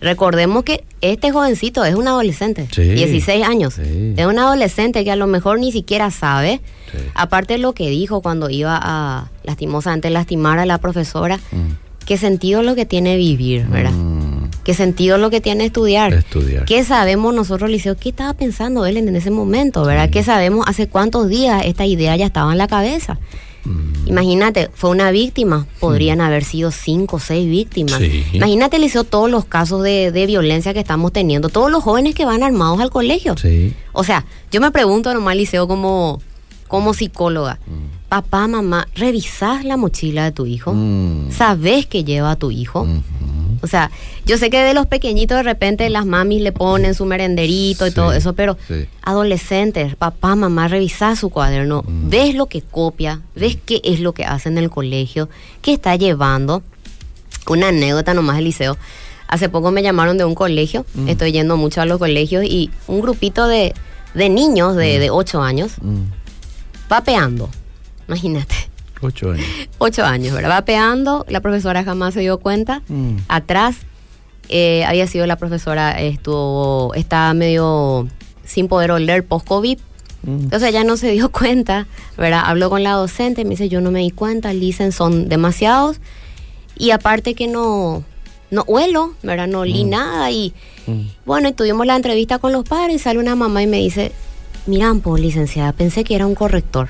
Recordemos 0.00 0.62
que 0.62 0.84
este 1.00 1.32
jovencito 1.32 1.84
es 1.84 1.96
un 1.96 2.06
adolescente, 2.06 2.68
16 2.76 3.44
años. 3.44 3.78
Es 3.78 4.26
un 4.26 4.38
adolescente 4.38 5.02
que 5.02 5.10
a 5.10 5.16
lo 5.16 5.26
mejor 5.26 5.58
ni 5.58 5.72
siquiera 5.72 6.12
sabe, 6.12 6.60
aparte 7.14 7.54
de 7.54 7.58
lo 7.58 7.72
que 7.72 7.90
dijo 7.90 8.20
cuando 8.20 8.48
iba 8.48 8.78
a 8.80 9.28
lastimosamente 9.42 10.08
lastimar 10.10 10.60
a 10.60 10.66
la 10.66 10.78
profesora, 10.78 11.38
mm. 11.38 12.04
qué 12.06 12.16
sentido 12.16 12.62
lo 12.62 12.76
que 12.76 12.86
tiene 12.86 13.16
vivir, 13.16 13.66
¿verdad? 13.66 13.92
¿Qué 14.66 14.74
sentido 14.74 15.16
lo 15.16 15.30
que 15.30 15.40
tiene 15.40 15.64
estudiar? 15.64 16.12
Estudiar. 16.12 16.64
¿Qué 16.64 16.82
sabemos 16.82 17.32
nosotros, 17.32 17.70
Liceo? 17.70 17.96
¿Qué 17.96 18.08
estaba 18.08 18.32
pensando 18.32 18.84
él 18.84 18.96
en 18.96 19.14
ese 19.14 19.30
momento, 19.30 19.84
verdad? 19.84 20.10
¿Qué 20.10 20.24
sabemos 20.24 20.66
hace 20.66 20.88
cuántos 20.88 21.28
días 21.28 21.62
esta 21.66 21.86
idea 21.86 22.16
ya 22.16 22.26
estaba 22.26 22.50
en 22.50 22.58
la 22.58 22.66
cabeza? 22.66 23.16
Mm. 23.64 24.08
Imagínate, 24.08 24.68
fue 24.74 24.90
una 24.90 25.12
víctima, 25.12 25.68
podrían 25.78 26.20
haber 26.20 26.42
sido 26.42 26.72
cinco 26.72 27.18
o 27.18 27.20
seis 27.20 27.48
víctimas. 27.48 28.02
Imagínate, 28.32 28.80
Liceo, 28.80 29.04
todos 29.04 29.30
los 29.30 29.44
casos 29.44 29.84
de, 29.84 30.24
violencia 30.26 30.74
que 30.74 30.80
estamos 30.80 31.12
teniendo, 31.12 31.48
todos 31.48 31.70
los 31.70 31.84
jóvenes 31.84 32.16
que 32.16 32.24
van 32.24 32.42
armados 32.42 32.80
al 32.80 32.90
colegio. 32.90 33.36
O 33.92 34.02
sea, 34.02 34.26
yo 34.50 34.60
me 34.60 34.72
pregunto 34.72 35.14
nomás, 35.14 35.36
Liceo, 35.36 35.68
como, 35.68 36.20
como 36.66 36.92
psicóloga, 36.92 37.60
mm. 37.68 38.08
papá, 38.08 38.48
mamá, 38.48 38.88
¿revisás 38.96 39.64
la 39.64 39.76
mochila 39.76 40.24
de 40.24 40.32
tu 40.32 40.44
hijo? 40.44 40.72
Mm. 40.74 41.30
¿Sabes 41.30 41.86
qué 41.86 42.02
lleva 42.02 42.32
a 42.32 42.36
tu 42.36 42.50
hijo? 42.50 42.84
O 43.62 43.66
sea, 43.66 43.90
yo 44.24 44.38
sé 44.38 44.50
que 44.50 44.62
de 44.62 44.74
los 44.74 44.86
pequeñitos 44.86 45.36
de 45.36 45.42
repente 45.42 45.88
las 45.90 46.06
mamis 46.06 46.42
le 46.42 46.52
ponen 46.52 46.94
su 46.94 47.04
merenderito 47.04 47.86
y 47.86 47.90
todo 47.90 48.12
eso, 48.12 48.34
pero 48.34 48.56
adolescentes, 49.02 49.96
papá, 49.96 50.34
mamá, 50.36 50.68
revisa 50.68 51.16
su 51.16 51.30
cuaderno, 51.30 51.84
mm. 51.86 52.08
ves 52.08 52.34
lo 52.34 52.46
que 52.46 52.62
copia, 52.62 53.20
ves 53.34 53.58
qué 53.64 53.80
es 53.84 54.00
lo 54.00 54.12
que 54.12 54.24
hace 54.24 54.48
en 54.48 54.58
el 54.58 54.70
colegio, 54.70 55.28
qué 55.62 55.72
está 55.72 55.96
llevando. 55.96 56.62
Una 57.48 57.68
anécdota 57.68 58.12
nomás 58.12 58.36
del 58.36 58.46
liceo. 58.46 58.76
Hace 59.28 59.48
poco 59.48 59.70
me 59.70 59.82
llamaron 59.82 60.18
de 60.18 60.24
un 60.24 60.34
colegio, 60.34 60.84
mm. 60.94 61.08
estoy 61.08 61.32
yendo 61.32 61.56
mucho 61.56 61.80
a 61.80 61.86
los 61.86 61.98
colegios 61.98 62.44
y 62.44 62.70
un 62.86 63.00
grupito 63.00 63.46
de, 63.46 63.74
niños 64.14 64.76
de, 64.76 64.98
mm. 64.98 65.00
de 65.00 65.10
8 65.10 65.42
años 65.42 65.72
vapeando, 66.88 67.50
imagínate 68.06 68.75
Ocho 69.00 69.32
años. 69.32 69.46
Ocho 69.78 70.04
años, 70.04 70.34
¿verdad? 70.34 70.50
Vapeando, 70.50 71.24
la 71.28 71.40
profesora 71.40 71.84
jamás 71.84 72.14
se 72.14 72.20
dio 72.20 72.38
cuenta. 72.38 72.82
Mm. 72.88 73.16
Atrás 73.28 73.76
eh, 74.48 74.84
había 74.84 75.06
sido 75.06 75.26
la 75.26 75.36
profesora, 75.36 75.92
estuvo, 76.00 76.94
estaba 76.94 77.34
medio 77.34 78.08
sin 78.44 78.68
poder 78.68 78.90
oler 78.90 79.24
post-COVID. 79.24 79.78
Mm. 80.22 80.40
Entonces 80.44 80.70
ella 80.70 80.84
no 80.84 80.96
se 80.96 81.10
dio 81.10 81.30
cuenta, 81.32 81.86
¿verdad? 82.16 82.42
Habló 82.44 82.70
con 82.70 82.82
la 82.82 82.92
docente, 82.92 83.44
me 83.44 83.50
dice, 83.50 83.68
yo 83.68 83.80
no 83.80 83.90
me 83.90 84.00
di 84.00 84.10
cuenta, 84.10 84.50
dicen 84.50 84.92
son 84.92 85.28
demasiados. 85.28 86.00
Y 86.78 86.90
aparte 86.90 87.34
que 87.34 87.48
no, 87.48 88.04
no 88.50 88.62
huelo, 88.62 89.14
¿verdad? 89.22 89.46
No 89.46 89.60
olí 89.60 89.84
mm. 89.84 89.90
nada. 89.90 90.30
Y 90.30 90.54
bueno, 91.24 91.48
y 91.48 91.52
tuvimos 91.52 91.86
la 91.86 91.96
entrevista 91.96 92.38
con 92.38 92.52
los 92.52 92.64
padres 92.64 93.02
sale 93.02 93.18
una 93.18 93.34
mamá 93.34 93.62
y 93.62 93.66
me 93.66 93.78
dice, 93.78 94.12
mira, 94.66 94.94
pues 95.02 95.20
licenciada, 95.20 95.72
pensé 95.72 96.04
que 96.04 96.14
era 96.14 96.26
un 96.26 96.34
corrector. 96.34 96.88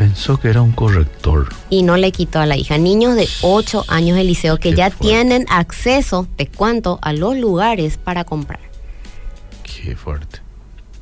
Pensó 0.00 0.38
que 0.38 0.48
era 0.48 0.62
un 0.62 0.72
corrector. 0.72 1.50
Y 1.68 1.82
no 1.82 1.98
le 1.98 2.10
quitó 2.10 2.40
a 2.40 2.46
la 2.46 2.56
hija. 2.56 2.78
Niños 2.78 3.16
de 3.16 3.28
8 3.42 3.84
años 3.88 4.16
de 4.16 4.24
liceo 4.24 4.56
que 4.56 4.72
ya 4.72 4.88
tienen 4.88 5.44
acceso, 5.50 6.26
te 6.36 6.46
cuento, 6.46 6.98
a 7.02 7.12
los 7.12 7.36
lugares 7.36 7.98
para 7.98 8.24
comprar. 8.24 8.60
Qué 9.62 9.94
fuerte. 9.96 10.38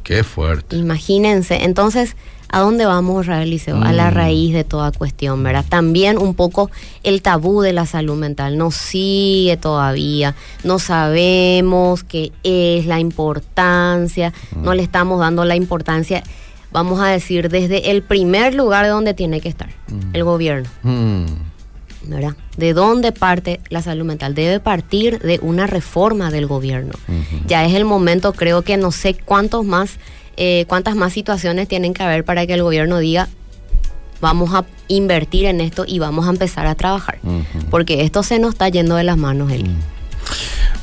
Qué 0.02 0.24
fuerte. 0.24 0.74
Imagínense. 0.74 1.62
Entonces, 1.62 2.16
¿a 2.48 2.58
dónde 2.58 2.86
vamos, 2.86 3.26
Rael 3.26 3.50
Liceo? 3.50 3.80
A 3.80 3.92
la 3.92 4.10
mm. 4.10 4.14
raíz 4.14 4.52
de 4.52 4.64
toda 4.64 4.90
cuestión, 4.90 5.44
¿verdad? 5.44 5.64
También 5.68 6.18
un 6.18 6.34
poco 6.34 6.68
el 7.04 7.22
tabú 7.22 7.62
de 7.62 7.72
la 7.72 7.86
salud 7.86 8.16
mental 8.16 8.58
nos 8.58 8.74
sigue 8.74 9.56
todavía. 9.58 10.34
No 10.64 10.80
sabemos 10.80 12.02
qué 12.02 12.32
es 12.42 12.84
la 12.86 12.98
importancia, 12.98 14.32
no 14.56 14.74
le 14.74 14.82
estamos 14.82 15.20
dando 15.20 15.44
la 15.44 15.54
importancia 15.54 16.24
vamos 16.78 17.00
a 17.00 17.06
decir, 17.06 17.48
desde 17.48 17.90
el 17.90 18.02
primer 18.02 18.54
lugar 18.54 18.84
de 18.84 18.90
donde 18.90 19.12
tiene 19.12 19.40
que 19.40 19.48
estar, 19.48 19.68
mm. 19.88 20.14
el 20.14 20.22
gobierno. 20.24 20.68
Mm. 20.84 21.24
¿verdad? 22.04 22.36
¿De 22.56 22.72
dónde 22.72 23.10
parte 23.10 23.60
la 23.68 23.82
salud 23.82 24.04
mental? 24.04 24.34
Debe 24.34 24.60
partir 24.60 25.18
de 25.18 25.40
una 25.42 25.66
reforma 25.66 26.30
del 26.30 26.46
gobierno. 26.46 26.92
Ya 27.46 27.66
es 27.66 27.74
el 27.74 27.84
momento, 27.84 28.32
creo 28.32 28.62
que 28.62 28.76
no 28.76 28.92
sé 28.92 29.14
cuántos 29.14 29.66
más, 29.66 29.98
eh, 30.36 30.64
cuántas 30.68 30.94
más 30.94 31.12
situaciones 31.12 31.66
tienen 31.66 31.92
que 31.94 32.04
haber 32.04 32.24
para 32.24 32.46
que 32.46 32.54
el 32.54 32.62
gobierno 32.62 32.98
diga, 32.98 33.28
vamos 34.20 34.54
a 34.54 34.64
invertir 34.86 35.46
en 35.46 35.60
esto 35.60 35.84
y 35.86 35.98
vamos 35.98 36.26
a 36.28 36.30
empezar 36.30 36.66
a 36.68 36.76
trabajar. 36.76 37.18
Porque 37.70 38.04
esto 38.04 38.22
se 38.22 38.38
nos 38.38 38.54
está 38.54 38.68
yendo 38.68 38.94
de 38.94 39.02
las 39.02 39.18
manos, 39.18 39.50
Eli. 39.50 39.68
Mm. 39.68 39.78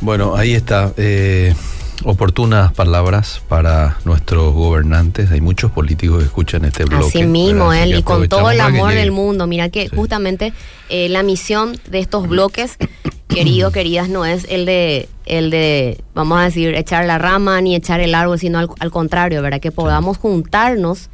Bueno, 0.02 0.36
ahí 0.36 0.54
está. 0.54 0.94
Eh, 0.98 1.56
oportunas 2.04 2.74
palabras 2.74 3.42
para 3.48 3.98
nuestros 4.06 4.54
gobernantes. 4.54 5.32
Hay 5.32 5.42
muchos 5.42 5.72
políticos 5.72 6.20
que 6.20 6.26
escuchan 6.26 6.66
este 6.66 6.86
blog. 6.86 7.08
Así 7.08 7.24
mismo, 7.24 7.74
él, 7.74 7.96
y 7.96 8.04
con 8.04 8.28
todo 8.28 8.52
el 8.52 8.62
amor 8.62 8.94
del 8.94 9.12
mundo. 9.12 9.48
Mira 9.48 9.70
que 9.70 9.90
justamente 9.90 10.54
eh, 10.90 11.10
la 11.10 11.24
misión 11.24 11.78
de 11.90 12.00
estos 12.00 12.28
bloques, 12.28 12.78
queridos, 13.28 13.74
queridas, 13.74 14.10
no 14.10 14.26
es 14.26 14.46
el 14.50 14.66
de, 14.66 15.08
el 15.26 15.50
de, 15.50 16.04
vamos 16.14 16.40
a 16.40 16.44
decir, 16.44 16.76
echar 16.76 17.06
la 17.06 17.18
rama 17.18 17.60
ni 17.62 17.76
echar 17.76 18.00
el 18.00 18.14
árbol, 18.14 18.40
sino 18.40 18.60
al, 18.60 18.92
contrario, 18.92 19.42
¿verdad? 19.42 19.60
Que 19.60 19.72
podamos 19.72 20.18
juntarnos 20.18 21.10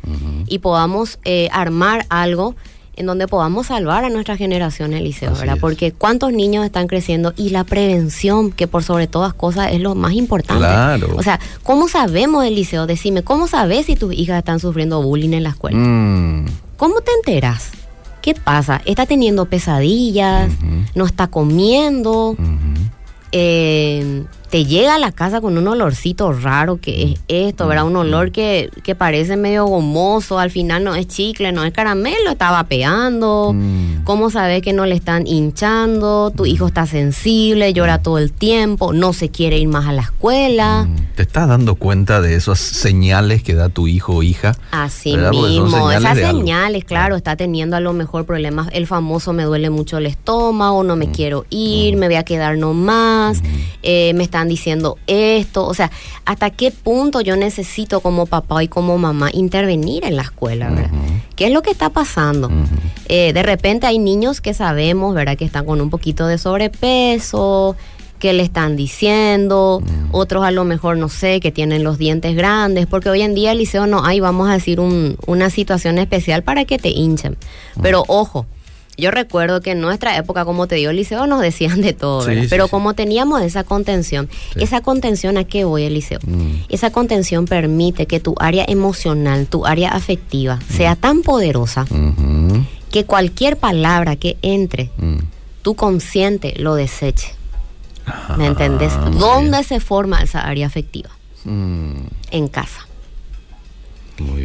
y 0.47 0.59
podamos 0.59 1.19
eh, 1.25 1.49
armar 1.51 2.05
algo 2.09 2.55
en 2.95 3.05
donde 3.05 3.27
podamos 3.27 3.67
salvar 3.67 4.03
a 4.03 4.09
nuestra 4.09 4.35
generación, 4.37 4.93
Eliseo, 4.93 5.33
¿verdad? 5.33 5.57
Porque 5.59 5.91
cuántos 5.91 6.33
niños 6.33 6.65
están 6.65 6.87
creciendo 6.87 7.33
y 7.37 7.49
la 7.49 7.63
prevención, 7.63 8.51
que 8.51 8.67
por 8.67 8.83
sobre 8.83 9.07
todas 9.07 9.33
cosas 9.33 9.71
es 9.71 9.79
lo 9.79 9.95
más 9.95 10.13
importante. 10.13 10.63
Claro. 10.63 11.15
O 11.15 11.23
sea, 11.23 11.39
¿cómo 11.63 11.87
sabemos, 11.87 12.45
Eliseo? 12.45 12.87
Decime, 12.87 13.23
¿cómo 13.23 13.47
sabes 13.47 13.85
si 13.85 13.95
tus 13.95 14.13
hijas 14.13 14.39
están 14.39 14.59
sufriendo 14.59 15.01
bullying 15.01 15.33
en 15.33 15.43
la 15.43 15.49
escuela? 15.49 15.77
Mm. 15.77 16.45
¿Cómo 16.77 17.01
te 17.01 17.11
enteras? 17.11 17.71
¿Qué 18.21 18.33
pasa? 18.35 18.81
¿Está 18.85 19.05
teniendo 19.05 19.45
pesadillas? 19.45 20.51
¿No 20.93 21.05
está 21.05 21.27
comiendo? 21.27 22.35
eh, 23.31 24.23
te 24.51 24.65
llega 24.65 24.95
a 24.95 24.99
la 24.99 25.13
casa 25.13 25.39
con 25.39 25.57
un 25.57 25.65
olorcito 25.65 26.33
raro 26.33 26.75
que 26.75 27.03
es 27.03 27.19
esto, 27.29 27.67
¿verdad? 27.67 27.85
Un 27.85 27.95
olor 27.95 28.33
que, 28.33 28.69
que 28.83 28.95
parece 28.95 29.37
medio 29.37 29.65
gomoso, 29.65 30.39
al 30.39 30.51
final 30.51 30.83
no 30.83 30.93
es 30.93 31.07
chicle, 31.07 31.53
no 31.53 31.63
es 31.63 31.71
caramelo, 31.71 32.31
está 32.31 32.51
vapeando. 32.51 33.53
Mm. 33.55 34.03
¿Cómo 34.03 34.29
sabes 34.29 34.61
que 34.61 34.73
no 34.73 34.85
le 34.85 34.95
están 34.95 35.25
hinchando? 35.25 36.33
Tu 36.35 36.45
hijo 36.47 36.67
está 36.67 36.85
sensible, 36.85 37.71
llora 37.71 38.01
todo 38.01 38.17
el 38.17 38.33
tiempo, 38.33 38.91
no 38.91 39.13
se 39.13 39.29
quiere 39.29 39.57
ir 39.57 39.69
más 39.69 39.87
a 39.87 39.93
la 39.93 40.01
escuela. 40.01 40.83
Mm. 40.83 41.15
¿Te 41.15 41.21
estás 41.21 41.47
dando 41.47 41.75
cuenta 41.75 42.19
de 42.19 42.35
esas 42.35 42.59
señales 42.59 43.43
que 43.43 43.53
da 43.53 43.69
tu 43.69 43.87
hijo 43.87 44.15
o 44.17 44.23
hija? 44.23 44.57
Así 44.71 45.15
mismo, 45.15 45.91
esas 45.91 46.17
señales, 46.17 46.83
claro, 46.83 47.15
está 47.15 47.37
teniendo 47.37 47.77
a 47.77 47.79
lo 47.79 47.93
mejor 47.93 48.25
problemas, 48.25 48.67
el 48.73 48.85
famoso 48.85 49.31
me 49.31 49.43
duele 49.43 49.69
mucho 49.69 49.97
el 49.97 50.07
estómago, 50.07 50.83
no 50.83 50.97
me 50.97 51.07
mm. 51.07 51.11
quiero 51.13 51.45
ir, 51.49 51.95
me 51.95 52.07
voy 52.07 52.17
a 52.17 52.23
quedar 52.23 52.57
nomás, 52.57 53.41
eh, 53.81 54.13
me 54.13 54.25
está 54.25 54.40
diciendo 54.47 54.97
esto, 55.07 55.65
o 55.65 55.73
sea, 55.73 55.91
hasta 56.25 56.49
qué 56.49 56.71
punto 56.71 57.21
yo 57.21 57.35
necesito 57.35 57.99
como 58.01 58.25
papá 58.25 58.63
y 58.63 58.67
como 58.67 58.97
mamá 58.97 59.29
intervenir 59.33 60.05
en 60.05 60.15
la 60.15 60.23
escuela, 60.23 60.69
¿verdad? 60.69 60.91
¿Qué 61.35 61.47
es 61.47 61.53
lo 61.53 61.61
que 61.61 61.71
está 61.71 61.89
pasando? 61.89 62.49
Eh, 63.07 63.33
de 63.33 63.43
repente 63.43 63.87
hay 63.87 63.99
niños 63.99 64.41
que 64.41 64.53
sabemos, 64.53 65.13
¿verdad? 65.15 65.37
Que 65.37 65.45
están 65.45 65.65
con 65.65 65.81
un 65.81 65.89
poquito 65.89 66.27
de 66.27 66.37
sobrepeso, 66.37 67.75
que 68.21 68.33
le 68.33 68.43
están 68.43 68.75
diciendo, 68.75 69.81
otros 70.11 70.45
a 70.45 70.51
lo 70.51 70.63
mejor 70.63 70.95
no 70.95 71.09
sé, 71.09 71.39
que 71.39 71.51
tienen 71.51 71.83
los 71.83 71.97
dientes 71.97 72.35
grandes, 72.35 72.85
porque 72.85 73.09
hoy 73.09 73.23
en 73.23 73.33
día 73.33 73.51
el 73.51 73.57
liceo 73.57 73.87
no 73.87 74.05
hay, 74.05 74.19
vamos 74.19 74.47
a 74.47 74.53
decir, 74.53 74.79
un, 74.79 75.17
una 75.25 75.49
situación 75.49 75.97
especial 75.97 76.43
para 76.43 76.65
que 76.65 76.77
te 76.77 76.89
hinchen. 76.89 77.35
Pero 77.81 78.03
ojo, 78.07 78.45
Yo 78.97 79.09
recuerdo 79.09 79.61
que 79.61 79.71
en 79.71 79.81
nuestra 79.81 80.15
época, 80.17 80.45
como 80.45 80.67
te 80.67 80.75
digo, 80.75 80.91
liceo 80.91 81.25
nos 81.25 81.41
decían 81.41 81.81
de 81.81 81.93
todo, 81.93 82.27
pero 82.49 82.67
como 82.67 82.93
teníamos 82.93 83.41
esa 83.41 83.63
contención, 83.63 84.29
esa 84.55 84.81
contención 84.81 85.37
a 85.37 85.45
qué 85.45 85.63
voy, 85.63 85.83
Eliseo, 85.83 86.19
mm. 86.25 86.65
esa 86.69 86.91
contención 86.91 87.45
permite 87.45 88.05
que 88.05 88.19
tu 88.19 88.35
área 88.37 88.65
emocional, 88.67 89.47
tu 89.47 89.65
área 89.65 89.91
afectiva, 89.91 90.57
mm. 90.57 90.73
sea 90.73 90.95
tan 90.95 91.21
poderosa 91.21 91.85
que 92.91 93.05
cualquier 93.05 93.57
palabra 93.57 94.17
que 94.17 94.37
entre, 94.41 94.91
mm. 94.97 95.17
tu 95.61 95.75
consciente 95.75 96.53
lo 96.57 96.75
deseche. 96.75 97.33
¿Me 98.37 98.47
entendés? 98.47 98.91
Ah, 98.95 99.09
¿Dónde 99.13 99.63
se 99.63 99.79
forma 99.79 100.21
esa 100.21 100.41
área 100.41 100.67
afectiva? 100.67 101.09
En 101.45 102.47
casa. 102.49 102.85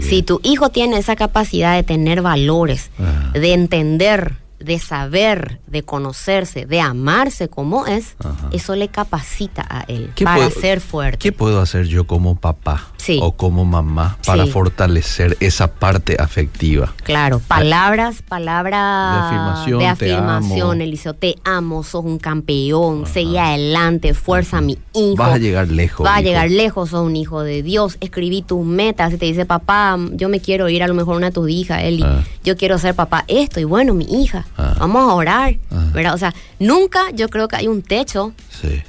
Si 0.01 0.23
tu 0.23 0.41
hijo 0.43 0.71
tiene 0.71 0.99
esa 0.99 1.17
capacidad 1.17 1.75
de 1.75 1.83
tener 1.83 2.23
valores, 2.23 2.91
ah. 2.99 3.33
de 3.33 3.53
entender 3.53 4.35
de 4.59 4.79
saber, 4.79 5.61
de 5.67 5.83
conocerse, 5.83 6.65
de 6.67 6.81
amarse 6.81 7.49
como 7.49 7.87
es, 7.87 8.17
eso 8.53 8.75
le 8.75 8.89
capacita 8.89 9.67
a 9.69 9.83
él 9.83 10.11
para 10.23 10.51
ser 10.51 10.81
fuerte. 10.81 11.19
¿Qué 11.19 11.33
puedo 11.33 11.61
hacer 11.61 11.87
yo 11.87 12.07
como 12.07 12.37
papá 12.37 12.89
o 13.21 13.33
como 13.33 13.65
mamá 13.65 14.19
para 14.25 14.47
fortalecer 14.47 15.37
esa 15.41 15.73
parte 15.73 16.17
afectiva? 16.19 16.95
Claro, 17.05 17.41
palabras, 17.41 18.23
palabras 18.23 19.31
de 19.67 19.87
afirmación, 19.87 20.81
Eliseo, 20.81 21.15
te 21.15 21.37
amo, 21.45 21.83
sos 21.83 22.05
un 22.05 22.19
campeón, 22.19 23.07
seguí 23.07 23.37
adelante, 23.37 24.15
fuerza 24.15 24.61
mi 24.61 24.79
hijo. 24.95 25.17
Vas 25.17 25.35
a 25.35 25.39
llegar 25.39 25.69
lejos. 25.69 26.05
Vas 26.05 26.19
a 26.19 26.23
llegar 26.23 26.51
lejos, 26.51 26.91
sos 26.91 27.05
un 27.05 27.17
hijo 27.17 27.43
de 27.43 27.63
Dios, 27.63 27.99
escribí 28.01 28.43
tus 28.43 28.65
metas 28.65 29.13
y 29.13 29.19
te 29.19 29.27
dice, 29.27 29.45
papá, 29.45 29.99
yo 30.13 30.29
me 30.29 30.41
quiero 30.41 30.69
ir 30.69 30.83
a 30.83 30.89
lo 30.89 30.95
mejor 30.95 31.17
una 31.17 31.27
de 31.27 31.33
tus 31.33 31.51
hijas, 31.51 31.83
Eli, 31.83 32.03
ah. 32.03 32.25
yo 32.43 32.57
quiero 32.57 32.79
ser 32.79 32.95
papá 32.95 33.25
esto 33.29 33.61
y 33.61 33.65
bueno, 33.65 33.93
mi 33.93 34.05
hija 34.05 34.46
Vamos 34.57 35.11
a 35.11 35.15
orar, 35.15 35.57
ah. 35.71 35.91
¿verdad? 35.93 36.15
O 36.15 36.19
sea, 36.19 36.35
nunca 36.59 37.11
yo 37.15 37.29
creo 37.29 37.49
que 37.49 37.57
hay 37.57 37.69
un 37.69 37.83
techo. 37.83 38.33
Sí. 38.51 38.83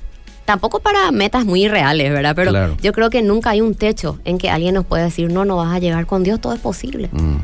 Tampoco 0.45 0.79
para 0.79 1.11
metas 1.11 1.45
muy 1.45 1.65
irreales, 1.65 2.11
¿verdad? 2.11 2.33
Pero 2.35 2.77
yo 2.77 2.93
creo 2.93 3.09
que 3.09 3.21
nunca 3.21 3.49
hay 3.49 3.61
un 3.61 3.75
techo 3.75 4.17
en 4.23 4.37
que 4.37 4.49
alguien 4.49 4.75
nos 4.75 4.85
pueda 4.85 5.03
decir, 5.03 5.29
no, 5.29 5.43
no 5.43 5.57
vas 5.57 5.73
a 5.73 5.79
llegar 5.79 6.05
con 6.05 6.23
Dios, 6.23 6.39
todo 6.39 6.53
es 6.53 6.59
posible. 6.59 7.09
Mm. 7.11 7.37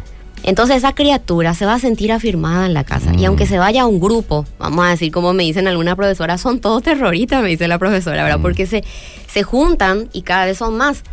Entonces 0.44 0.78
esa 0.78 0.94
criatura 0.94 1.54
se 1.54 1.66
va 1.66 1.74
a 1.74 1.80
sentir 1.80 2.12
afirmada 2.12 2.66
en 2.66 2.74
la 2.74 2.84
casa. 2.84 3.12
Y 3.14 3.24
mm. 3.24 3.26
aunque 3.26 3.46
se 3.46 3.58
vaya 3.58 3.84
a 3.84 3.86
un 3.88 4.00
grupo, 4.00 4.46
vamos 4.58 4.86
a 4.86 4.90
decir 4.90 5.12
como 5.12 5.34
me 5.34 5.44
dicen 5.44 5.68
algunas 5.68 5.96
profesoras, 5.96 6.40
son 6.40 6.60
todos 6.60 6.84
terroristas, 6.84 7.42
me 7.42 7.50
dice 7.50 7.68
la 7.68 7.78
profesora, 7.78 8.24
¿verdad? 8.24 8.40
Mm. 8.40 8.42
Porque 8.42 8.66
se, 8.66 8.84
se 9.28 9.44
juntan 9.44 10.10
y 10.14 10.22
cada 10.22 10.46
vez 10.46 10.58
son 10.58 10.78
más. 10.78 11.04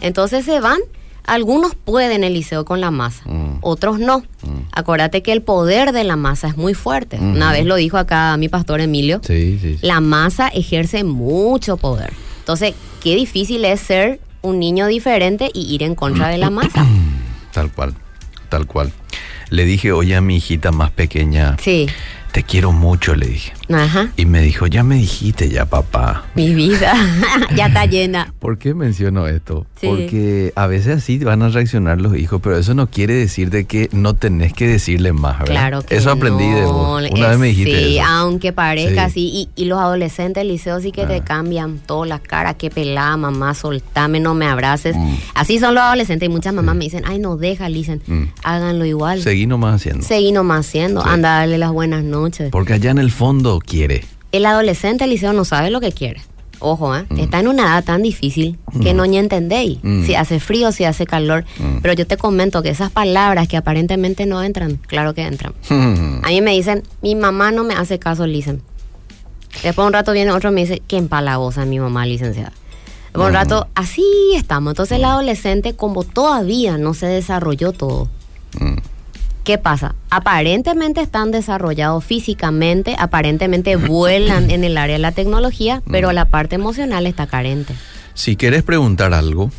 Entonces 0.00 0.44
se 0.44 0.60
van 0.60 0.78
algunos 1.26 1.74
pueden 1.74 2.24
el 2.24 2.34
liceo 2.34 2.64
con 2.64 2.80
la 2.80 2.90
masa, 2.90 3.24
mm. 3.26 3.58
otros 3.62 3.98
no. 3.98 4.20
Mm. 4.20 4.68
Acuérdate 4.72 5.22
que 5.22 5.32
el 5.32 5.42
poder 5.42 5.92
de 5.92 6.04
la 6.04 6.16
masa 6.16 6.48
es 6.48 6.56
muy 6.56 6.74
fuerte. 6.74 7.18
Una 7.18 7.52
vez 7.52 7.64
lo 7.64 7.76
dijo 7.76 7.98
acá 7.98 8.36
mi 8.36 8.48
pastor 8.48 8.80
Emilio. 8.80 9.20
La 9.80 10.00
masa 10.00 10.48
ejerce 10.48 11.04
mucho 11.04 11.76
poder. 11.76 12.12
Entonces, 12.40 12.74
qué 13.02 13.14
difícil 13.16 13.64
es 13.64 13.80
ser 13.80 14.20
un 14.42 14.58
niño 14.58 14.86
diferente 14.86 15.50
y 15.54 15.74
ir 15.74 15.82
en 15.82 15.94
contra 15.94 16.28
de 16.28 16.38
la 16.38 16.50
masa. 16.50 16.86
Tal 17.52 17.72
cual, 17.72 17.94
tal 18.48 18.66
cual. 18.66 18.92
Le 19.50 19.64
dije 19.64 19.92
oye 19.92 20.16
a 20.16 20.20
mi 20.20 20.36
hijita 20.36 20.72
más 20.72 20.90
pequeña. 20.90 21.56
Sí 21.60 21.88
te 22.34 22.42
quiero 22.42 22.72
mucho, 22.72 23.14
le 23.14 23.28
dije. 23.28 23.52
Ajá. 23.72 24.10
Y 24.16 24.26
me 24.26 24.42
dijo, 24.42 24.66
ya 24.66 24.82
me 24.82 24.96
dijiste 24.96 25.48
ya, 25.48 25.66
papá. 25.66 26.24
Mi 26.34 26.54
vida 26.54 26.94
ya 27.56 27.66
está 27.66 27.86
llena. 27.86 28.32
¿Por 28.38 28.58
qué 28.58 28.74
menciono 28.74 29.26
esto? 29.26 29.66
Porque 29.82 30.52
a 30.56 30.66
veces 30.66 30.98
así 30.98 31.18
van 31.18 31.42
a 31.42 31.48
reaccionar 31.48 32.00
los 32.00 32.16
hijos, 32.16 32.40
pero 32.42 32.56
eso 32.56 32.74
no 32.74 32.88
quiere 32.88 33.14
decir 33.14 33.50
de 33.50 33.64
que 33.64 33.88
no 33.92 34.14
tenés 34.14 34.52
que 34.52 34.66
decirle 34.66 35.12
más, 35.12 35.38
¿verdad? 35.40 35.52
Claro 35.52 35.82
que 35.82 35.96
Eso 35.96 36.10
aprendí 36.10 36.48
de 36.48 36.64
vos. 36.64 37.02
Una 37.10 37.28
vez 37.28 37.38
me 37.38 37.48
dijiste 37.48 37.84
Sí, 37.84 37.98
aunque 37.98 38.52
parezca 38.52 39.04
así. 39.04 39.48
Y, 39.56 39.64
los 39.64 39.78
adolescentes 39.78 40.42
del 40.42 40.48
liceo 40.48 40.78
sí 40.80 40.92
que 40.92 41.06
te 41.06 41.16
ah. 41.16 41.24
cambian 41.24 41.78
todas 41.78 42.08
las 42.08 42.20
caras. 42.20 42.56
Que 42.56 42.70
pelada, 42.70 43.16
mamá, 43.16 43.54
soltame, 43.54 44.20
no 44.20 44.34
me 44.34 44.46
abraces. 44.46 44.94
Mm. 44.94 45.14
Así 45.34 45.58
son 45.58 45.74
los 45.74 45.82
adolescentes 45.82 46.28
y 46.28 46.30
muchas 46.30 46.52
mamás 46.52 46.76
me 46.76 46.84
dicen, 46.84 47.02
ay, 47.06 47.18
no, 47.18 47.36
deja, 47.36 47.68
dicen, 47.68 48.02
mm. 48.06 48.24
háganlo 48.42 48.84
igual. 48.84 49.22
Seguí 49.22 49.46
nomás 49.46 49.76
haciendo. 49.76 50.04
Seguí 50.06 50.32
nomás 50.32 50.66
haciendo. 50.66 51.04
Anda 51.04 51.38
darle 51.38 51.58
las 51.58 51.72
buenas 51.72 52.04
noches 52.04 52.50
porque 52.50 52.74
allá 52.74 52.90
en 52.90 52.98
el 52.98 53.10
fondo 53.10 53.53
quiere. 53.60 54.04
El 54.32 54.46
adolescente 54.46 55.06
liceo 55.06 55.32
no 55.32 55.44
sabe 55.44 55.70
lo 55.70 55.80
que 55.80 55.92
quiere. 55.92 56.22
Ojo, 56.60 56.96
¿eh? 56.96 57.04
Mm. 57.08 57.18
está 57.18 57.40
en 57.40 57.48
una 57.48 57.64
edad 57.64 57.84
tan 57.84 58.02
difícil 58.02 58.58
que 58.82 58.94
mm. 58.94 58.96
no 58.96 59.06
ni 59.06 59.18
entendéis 59.18 59.78
mm. 59.82 60.06
si 60.06 60.14
hace 60.14 60.40
frío, 60.40 60.72
si 60.72 60.84
hace 60.84 61.04
calor. 61.04 61.44
Pero 61.82 61.94
yo 61.94 62.06
te 62.06 62.16
comento 62.16 62.62
que 62.62 62.70
esas 62.70 62.90
palabras 62.90 63.48
que 63.48 63.56
aparentemente 63.56 64.24
no 64.24 64.42
entran, 64.42 64.76
claro 64.86 65.14
que 65.14 65.22
entran. 65.22 65.52
A 65.68 66.28
mí 66.28 66.40
me 66.40 66.52
dicen, 66.52 66.82
mi 67.02 67.14
mamá 67.14 67.50
no 67.50 67.64
me 67.64 67.74
hace 67.74 67.98
caso, 67.98 68.24
dicen. 68.24 68.62
Después 69.62 69.86
un 69.86 69.92
rato 69.92 70.12
viene 70.12 70.32
otro 70.32 70.50
y 70.50 70.54
me 70.54 70.60
dice, 70.62 70.82
qué 70.86 70.96
empalagosa 70.96 71.64
mi 71.64 71.78
mamá, 71.78 72.06
licenciada. 72.06 72.52
Después 73.06 73.28
un 73.28 73.34
rato, 73.34 73.68
así 73.74 74.04
estamos. 74.34 74.72
Entonces 74.72 74.98
el 74.98 75.04
adolescente, 75.04 75.76
como 75.76 76.02
todavía 76.02 76.78
no 76.78 76.94
se 76.94 77.06
desarrolló 77.06 77.72
todo, 77.72 78.08
¿Qué 79.44 79.58
pasa? 79.58 79.94
Aparentemente 80.08 81.02
están 81.02 81.30
desarrollados 81.30 82.02
físicamente, 82.02 82.96
aparentemente 82.98 83.76
vuelan 83.76 84.50
en 84.50 84.64
el 84.64 84.78
área 84.78 84.94
de 84.94 85.02
la 85.02 85.12
tecnología, 85.12 85.82
pero 85.90 86.10
mm. 86.10 86.14
la 86.14 86.24
parte 86.24 86.54
emocional 86.54 87.06
está 87.06 87.26
carente. 87.26 87.74
Si 88.14 88.36
quieres 88.36 88.62
preguntar 88.62 89.12
algo, 89.12 89.50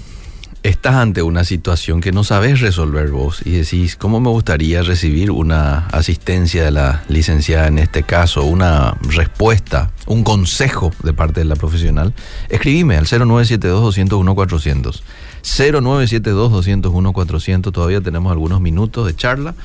estás 0.63 0.95
ante 0.95 1.21
una 1.21 1.43
situación 1.43 2.01
que 2.01 2.11
no 2.11 2.23
sabes 2.23 2.61
resolver 2.61 3.11
vos 3.11 3.41
y 3.45 3.51
decís, 3.51 3.95
¿cómo 3.95 4.19
me 4.19 4.29
gustaría 4.29 4.81
recibir 4.81 5.29
una 5.29 5.85
asistencia 5.87 6.63
de 6.65 6.71
la 6.71 7.03
licenciada 7.07 7.67
en 7.67 7.77
este 7.77 8.01
caso, 8.01 8.43
una 8.43 8.97
respuesta, 9.01 9.91
un 10.07 10.23
consejo 10.23 10.91
de 11.03 11.13
parte 11.13 11.41
de 11.41 11.45
la 11.45 11.55
profesional? 11.55 12.15
Escribime 12.49 12.97
al 12.97 13.05
0972-201-400. 13.05 15.01
0972-201-400. 15.45 17.71
Todavía 17.71 18.01
tenemos 18.01 18.31
algunos 18.31 18.62
minutos 18.62 19.08
de 19.08 19.15
charla 19.15 19.55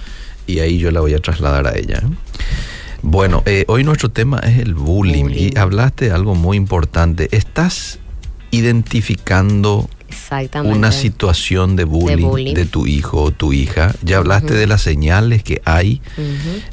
y 0.47 0.61
ahí 0.61 0.79
yo 0.79 0.91
la 0.91 1.01
voy 1.01 1.13
a 1.15 1.19
trasladar 1.19 1.67
a 1.67 1.77
ella. 1.77 1.99
¿eh? 1.99 2.09
Bueno, 3.03 3.43
eh, 3.47 3.65
hoy 3.69 3.83
nuestro 3.83 4.11
tema 4.11 4.41
es 4.41 4.59
el 4.59 4.75
bullying, 4.75 5.31
y 5.31 5.57
hablaste 5.57 6.05
de 6.07 6.13
algo 6.13 6.35
muy 6.35 6.59
importante. 6.59 7.35
¿Estás 7.35 7.99
identificando 8.51 9.89
una 10.65 10.93
situación 10.93 11.77
de 11.77 11.85
bullying, 11.85 12.55
de 12.55 12.67
tu 12.67 12.87
hijo 12.87 13.23
o 13.23 13.31
tu 13.31 13.53
hija. 13.53 13.95
Ya 14.03 14.19
hablaste 14.19 14.55
de 14.55 14.67
las 14.67 14.83
señales 14.83 15.43
que 15.43 15.63
hay. 15.65 16.01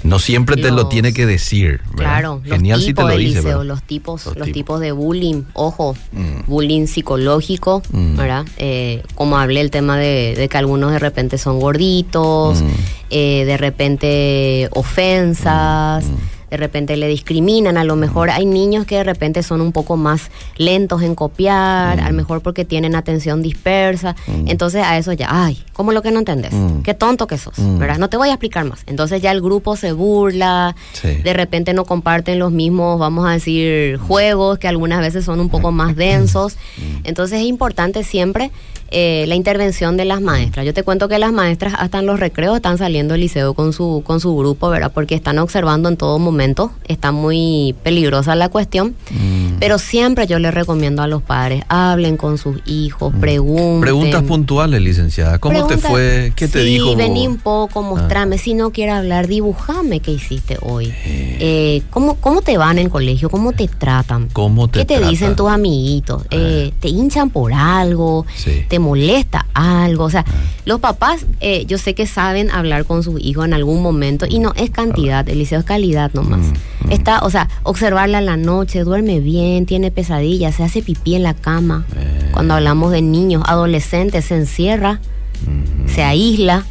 No 0.04 0.19
siempre 0.19 0.56
te 0.56 0.71
lo 0.71 0.88
tiene 0.88 1.13
que 1.13 1.26
decir. 1.26 1.82
Claro, 1.95 2.41
Genial 2.43 2.82
si 2.82 2.93
te 2.93 3.02
lo 3.02 3.17
dice. 3.17 3.41
los 3.63 3.84
tipos, 3.84 4.26
los, 4.36 4.52
tipos. 4.52 4.80
de 4.80 4.91
bullying. 4.91 5.43
Ojo, 5.54 5.95
mm. 6.12 6.50
bullying 6.50 6.88
psicológico, 6.88 7.82
mm. 7.91 8.15
¿verdad? 8.15 8.45
Eh, 8.58 9.04
como 9.15 9.38
hablé 9.38 9.62
el 9.62 9.71
tema 9.71 9.97
de, 9.97 10.47
que 10.50 10.58
algunos 10.58 10.91
de 10.91 11.00
repente 11.00 11.38
son 11.38 11.60
gorditos, 11.60 12.62
mm. 12.62 12.67
eh, 13.10 13.45
de 13.45 13.58
repente 13.58 14.69
ofensas 14.71 16.06
de 16.49 16.57
repente 16.57 16.95
le 16.97 17.07
discriminan, 17.07 17.77
a 17.77 17.83
lo 17.83 17.95
mejor 17.95 18.29
hay 18.29 18.45
niños 18.45 18.86
que 18.86 18.95
de 18.95 19.03
repente 19.03 19.43
son 19.43 19.62
un 19.62 19.71
poco 19.71 19.97
más 19.97 20.31
lentos 20.57 21.01
en 21.01 21.15
copiar, 21.15 21.99
a 21.99 22.10
lo 22.10 22.15
mejor 22.15 22.41
porque 22.41 22.65
tienen 22.65 22.95
atención 22.95 23.41
dispersa, 23.41 24.15
entonces 24.45 24.83
a 24.83 24.97
eso 24.97 25.13
ya, 25.13 25.27
ay, 25.29 25.63
¿cómo 25.73 25.91
lo 25.91 26.01
que 26.01 26.12
no 26.12 26.19
entendés? 26.19 26.53
Qué 26.83 26.93
tonto 26.93 27.27
que 27.27 27.38
sos, 27.38 27.55
¿verdad? 27.77 27.97
No 27.97 28.10
te 28.10 28.17
voy 28.17 28.29
a 28.29 28.33
explicar 28.33 28.65
más. 28.65 28.83
Entonces 28.86 29.21
ya 29.21 29.31
el 29.31 29.41
grupo 29.41 29.75
se 29.75 29.91
burla, 29.91 30.75
de 31.01 31.33
repente 31.33 31.73
no 31.73 31.86
comparten 31.86 32.39
los 32.39 32.51
mismos, 32.51 32.99
vamos 32.99 33.27
a 33.27 33.31
decir, 33.31 33.97
juegos 33.97 34.60
que 34.60 34.67
algunas 34.67 34.99
veces 35.01 35.25
son 35.25 35.39
un 35.39 35.49
poco 35.49 35.71
más 35.71 35.95
densos. 35.95 36.57
Entonces 37.03 37.41
es 37.41 37.45
importante 37.45 38.03
siempre 38.03 38.51
eh, 38.89 39.26
la 39.28 39.36
intervención 39.36 39.97
de 39.97 40.06
las 40.06 40.21
maestras. 40.21 40.65
Yo 40.65 40.73
te 40.73 40.84
cuento 40.84 41.10
que 41.10 41.19
las 41.19 41.34
maestras 41.34 41.73
hasta 41.78 42.00
en 42.00 42.06
los 42.06 42.19
recreos 42.19 42.56
están 42.56 42.78
saliendo 42.78 43.13
del 43.13 43.21
liceo 43.21 43.54
con 43.54 43.73
su, 43.73 44.02
con 44.06 44.21
su 44.21 44.36
grupo, 44.38 44.69
¿verdad? 44.69 44.91
Porque 44.93 45.13
están 45.13 45.39
observando 45.39 45.89
en 45.89 45.97
todo 45.97 46.19
momento, 46.19 46.71
está 46.88 47.12
muy 47.12 47.76
peligrosa 47.84 48.36
la 48.36 48.47
cuestión, 48.47 48.95
mm. 49.12 49.58
pero 49.60 49.78
siempre 49.78 50.26
yo 50.26 50.39
les 50.39 50.54
recomiendo 50.54 51.02
a 51.02 51.08
los 51.08 51.21
padres, 51.21 51.63
hablen 51.67 52.15
con 52.15 52.38
sus 52.38 52.60
hijos, 52.65 53.13
mm. 53.13 53.19
pregunten. 53.19 53.82
Preguntas 53.82 54.23
puntuales, 54.23 54.82
licenciada, 54.82 55.38
¿cómo 55.39 55.67
te 55.67 55.78
fue? 55.78 56.32
¿Qué 56.36 56.47
te 56.47 56.63
dijo? 56.63 56.89
Sí, 56.89 56.95
vení 56.95 57.28
un 57.28 57.38
poco, 57.38 57.84
mostrame, 57.84 58.38
ah. 58.38 58.39
si 58.39 58.54
no 58.54 58.71
quieres 58.71 58.95
hablar, 58.95 59.28
dibujame 59.28 60.00
qué 60.00 60.12
hiciste 60.12 60.58
hoy. 60.62 60.88
Eh. 60.88 61.38
Eh, 61.39 61.82
¿cómo, 61.89 62.15
¿Cómo 62.15 62.41
te 62.41 62.58
van 62.58 62.78
en 62.78 62.86
el 62.86 62.91
colegio? 62.91 63.30
¿Cómo 63.30 63.52
te 63.52 63.67
tratan? 63.67 64.30
¿Cómo 64.32 64.69
te 64.69 64.80
¿Qué 64.80 64.86
te 64.86 65.06
dicen 65.06 65.36
tus 65.36 65.50
amiguitos? 65.50 66.23
Eh, 66.32 66.71
¿Te 66.80 66.88
hinchan 66.88 67.30
por 67.30 67.54
algo? 67.54 68.26
Sí 68.34 68.65
molesta 68.80 69.46
algo. 69.54 70.06
O 70.06 70.10
sea, 70.10 70.26
ah. 70.28 70.32
los 70.66 70.80
papás, 70.80 71.26
eh, 71.40 71.66
yo 71.66 71.78
sé 71.78 71.96
que 71.96 72.08
saben 72.08 72.52
hablar 72.52 72.86
con 72.86 73.04
sus 73.04 73.20
hijos 73.22 73.46
en 73.46 73.54
algún 73.54 73.82
momento 73.82 74.26
y 74.30 74.40
no 74.40 74.54
es 74.56 74.70
cantidad, 74.70 75.28
el 75.28 75.40
liceo 75.40 75.60
es 75.60 75.66
calidad 75.66 76.12
nomás. 76.13 76.40
Mm, 76.40 76.88
mm. 76.88 76.92
Está, 76.92 77.20
o 77.20 77.30
sea, 77.30 77.50
observarla 77.63 78.20
en 78.20 78.26
la 78.26 78.38
noche, 78.38 78.84
duerme 78.84 79.20
bien, 79.20 79.66
tiene 79.66 79.92
pesadillas, 79.92 80.56
se 80.56 80.63
hace 80.63 80.82
pipí 80.82 81.16
en 81.16 81.24
la 81.24 81.34
cama. 81.34 81.86
Eh. 81.96 82.30
Cuando 82.34 82.54
hablamos 82.54 82.92
de 82.92 83.02
niños, 83.02 83.44
adolescentes, 83.46 84.26
se 84.26 84.36
encierra, 84.36 85.00
mm. 85.46 85.90
se 85.90 86.04
aísla, 86.04 86.66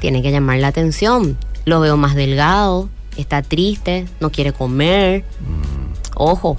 tiene 0.00 0.22
que 0.22 0.32
llamar 0.32 0.58
la 0.58 0.68
atención. 0.68 1.36
Lo 1.64 1.80
veo 1.80 1.96
más 1.96 2.14
delgado, 2.14 2.88
está 3.16 3.42
triste, 3.42 4.06
no 4.20 4.30
quiere 4.30 4.52
comer. 4.52 5.24
Ojo, 6.14 6.56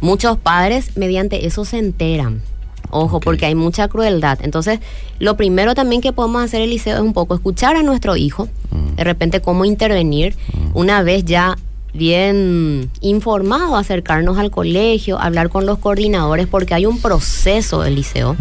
muchos 0.00 0.36
padres 0.38 0.96
mediante 0.96 1.46
eso 1.46 1.64
se 1.64 1.78
enteran. 1.78 2.42
Ojo, 2.90 3.20
porque 3.20 3.46
hay 3.46 3.54
mucha 3.54 3.88
crueldad. 3.88 4.38
Entonces, 4.42 4.80
lo 5.18 5.36
primero 5.36 5.74
también 5.74 6.00
que 6.00 6.12
podemos 6.12 6.42
hacer, 6.42 6.60
Eliseo, 6.60 6.96
es 6.96 7.02
un 7.02 7.12
poco 7.12 7.34
escuchar 7.34 7.76
a 7.76 7.82
nuestro 7.82 8.16
hijo, 8.16 8.48
de 8.96 9.04
repente 9.04 9.40
cómo 9.40 9.64
intervenir, 9.64 10.36
una 10.74 11.02
vez 11.02 11.24
ya 11.24 11.56
bien 11.92 12.90
informado, 13.00 13.76
acercarnos 13.76 14.38
al 14.38 14.50
colegio, 14.50 15.18
hablar 15.18 15.48
con 15.48 15.66
los 15.66 15.78
coordinadores, 15.78 16.46
porque 16.46 16.74
hay 16.74 16.86
un 16.86 17.00
proceso, 17.00 17.84
Eliseo, 17.84 18.36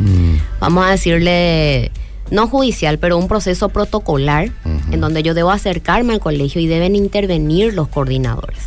vamos 0.59 0.85
a 0.85 0.91
decirle 0.91 1.91
no 2.31 2.47
judicial, 2.47 2.97
pero 2.97 3.17
un 3.17 3.27
proceso 3.27 3.69
protocolar 3.69 4.51
en 4.91 4.99
donde 4.99 5.23
yo 5.23 5.33
debo 5.33 5.51
acercarme 5.51 6.13
al 6.13 6.19
colegio 6.19 6.59
y 6.61 6.67
deben 6.67 6.95
intervenir 6.95 7.73
los 7.73 7.87
coordinadores. 7.87 8.59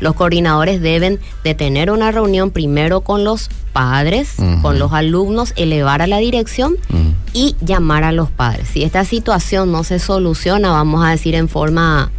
Los 0.00 0.14
coordinadores 0.14 0.80
deben 0.80 1.20
de 1.44 1.54
tener 1.54 1.90
una 1.90 2.10
reunión 2.10 2.50
primero 2.50 3.02
con 3.02 3.24
los 3.24 3.50
padres, 3.72 4.36
con 4.62 4.78
los 4.78 4.92
alumnos, 4.92 5.52
elevar 5.56 6.02
a 6.02 6.06
la 6.06 6.18
dirección 6.18 6.76
y 7.32 7.56
llamar 7.60 8.04
a 8.04 8.12
los 8.12 8.30
padres. 8.30 8.68
Si 8.68 8.82
esta 8.82 9.04
situación 9.04 9.72
no 9.72 9.84
se 9.84 9.98
soluciona, 9.98 10.70
vamos 10.70 11.04
a 11.04 11.10
decir 11.10 11.34
en 11.34 11.48
forma... 11.48 12.10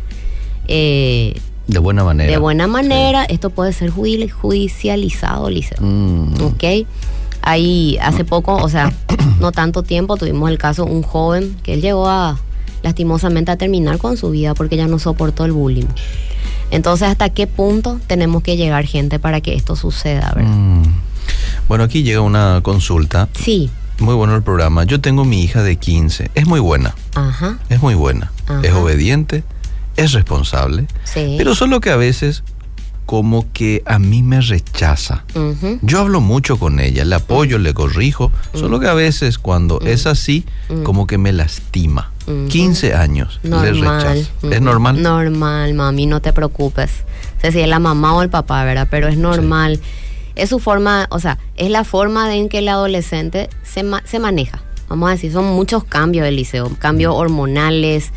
Eh, 0.67 1.39
de 1.67 1.79
buena 1.79 2.03
manera. 2.03 2.29
De 2.29 2.37
buena 2.37 2.67
manera, 2.67 3.23
esto 3.23 3.49
puede 3.49 3.71
ser 3.71 3.89
judicializado, 3.89 5.49
Liceo. 5.49 5.77
Mm. 5.79 6.41
¿Ok? 6.43 6.63
Ahí 7.45 7.97
hace 8.01 8.23
poco, 8.23 8.55
o 8.55 8.69
sea, 8.69 8.93
no 9.39 9.51
tanto 9.51 9.83
tiempo, 9.83 10.17
tuvimos 10.17 10.49
el 10.49 10.57
caso 10.57 10.85
un 10.85 11.03
joven 11.03 11.55
que 11.61 11.73
él 11.73 11.81
llegó 11.81 12.07
a 12.07 12.39
lastimosamente 12.83 13.51
a 13.51 13.57
terminar 13.57 13.97
con 13.97 14.17
su 14.17 14.29
vida 14.29 14.53
porque 14.53 14.77
ya 14.77 14.87
no 14.87 14.97
soportó 14.99 15.45
el 15.45 15.51
bullying. 15.51 15.87
Entonces, 16.71 17.07
¿hasta 17.07 17.29
qué 17.29 17.47
punto 17.47 17.99
tenemos 18.07 18.43
que 18.43 18.57
llegar 18.57 18.85
gente 18.85 19.19
para 19.19 19.41
que 19.41 19.55
esto 19.55 19.75
suceda, 19.75 20.31
verdad? 20.35 20.51
Mm. 20.51 20.83
Bueno, 21.67 21.83
aquí 21.83 22.03
llega 22.03 22.21
una 22.21 22.61
consulta. 22.63 23.29
Sí. 23.33 23.69
Muy 23.99 24.15
bueno 24.15 24.35
el 24.35 24.43
programa. 24.43 24.83
Yo 24.83 24.99
tengo 24.99 25.23
mi 25.23 25.43
hija 25.43 25.63
de 25.63 25.75
15. 25.75 26.31
Es 26.33 26.47
muy 26.47 26.59
buena. 26.59 26.95
Ajá. 27.15 27.59
Es 27.69 27.81
muy 27.81 27.93
buena. 27.93 28.31
Es 28.63 28.73
obediente. 28.73 29.43
Es 29.95 30.13
responsable. 30.13 30.87
Sí. 31.03 31.35
Pero 31.37 31.55
solo 31.55 31.79
que 31.79 31.91
a 31.91 31.95
veces 31.95 32.43
como 33.05 33.51
que 33.53 33.83
a 33.85 33.99
mí 33.99 34.23
me 34.23 34.41
rechaza. 34.41 35.25
Yo 35.81 35.99
hablo 35.99 36.21
mucho 36.21 36.57
con 36.57 36.79
ella, 36.79 37.05
le 37.05 37.15
apoyo, 37.15 37.57
le 37.57 37.73
corrijo, 37.73 38.31
solo 38.53 38.79
que 38.79 38.87
a 38.87 38.93
veces 38.93 39.37
cuando 39.37 39.79
es 39.81 40.05
así, 40.05 40.45
como 40.83 41.07
que 41.07 41.17
me 41.17 41.33
lastima. 41.33 42.11
15 42.25 42.93
años 42.93 43.39
le 43.43 43.73
rechaza. 43.73 44.29
¿Es 44.49 44.61
normal? 44.61 45.01
Normal, 45.01 45.73
mami, 45.73 46.05
no 46.05 46.21
te 46.21 46.31
preocupes. 46.31 46.91
sé 47.41 47.51
si 47.51 47.59
es 47.59 47.67
la 47.67 47.79
mamá 47.79 48.15
o 48.15 48.21
el 48.21 48.29
papá, 48.29 48.63
¿verdad? 48.63 48.87
Pero 48.89 49.07
es 49.07 49.17
normal. 49.17 49.79
Es 50.35 50.49
su 50.49 50.59
forma, 50.59 51.07
o 51.11 51.19
sea, 51.19 51.37
es 51.57 51.69
la 51.69 51.83
forma 51.83 52.33
en 52.35 52.49
que 52.49 52.59
el 52.59 52.67
adolescente 52.67 53.49
se, 53.63 53.85
se 54.05 54.19
maneja. 54.19 54.63
Vamos 54.89 55.09
a 55.09 55.11
decir, 55.11 55.31
son 55.31 55.45
muchos 55.45 55.83
cambios 55.83 56.25
del 56.25 56.35
liceo, 56.35 56.71
cambios 56.79 57.13
hormonales, 57.15 58.11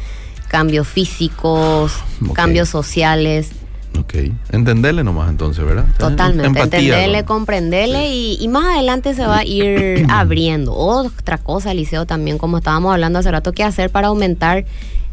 cambios 0.48 0.86
físicos, 0.86 1.92
cambios 2.34 2.68
sociales. 2.68 3.50
Ok, 4.06 4.14
entenderle 4.52 5.02
nomás 5.02 5.28
entonces, 5.30 5.64
¿verdad? 5.64 5.84
Totalmente, 5.98 6.60
entenderle, 6.60 7.24
comprenderle 7.24 8.14
y, 8.14 8.46
más 8.46 8.76
adelante 8.76 9.14
se 9.14 9.26
va 9.26 9.38
a 9.38 9.44
ir 9.44 10.06
abriendo. 10.10 10.72
Otra 10.74 11.38
cosa, 11.38 11.74
Liceo, 11.74 12.06
también, 12.06 12.38
como 12.38 12.58
estábamos 12.58 12.92
hablando 12.92 13.18
hace 13.18 13.32
rato, 13.32 13.52
¿qué 13.52 13.64
hacer 13.64 13.90
para 13.90 14.08
aumentar 14.08 14.64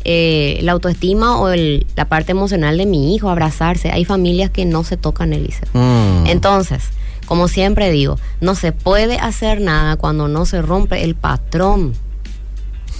eh, 0.05 0.59
la 0.61 0.73
autoestima 0.73 1.39
o 1.39 1.49
la 1.55 2.05
parte 2.05 2.33
emocional 2.33 2.77
de 2.77 2.85
mi 2.85 3.15
hijo? 3.15 3.31
Abrazarse. 3.31 3.89
Hay 3.89 4.05
familias 4.05 4.51
que 4.51 4.65
no 4.65 4.83
se 4.83 4.95
tocan 4.95 5.33
el 5.33 5.45
Liceo. 5.45 5.69
Mm. 5.73 6.27
Entonces, 6.27 6.83
como 7.25 7.47
siempre 7.47 7.89
digo, 7.89 8.19
no 8.41 8.53
se 8.53 8.73
puede 8.73 9.17
hacer 9.17 9.59
nada 9.59 9.95
cuando 9.95 10.27
no 10.27 10.45
se 10.45 10.61
rompe 10.61 11.03
el 11.03 11.15
patrón 11.15 11.93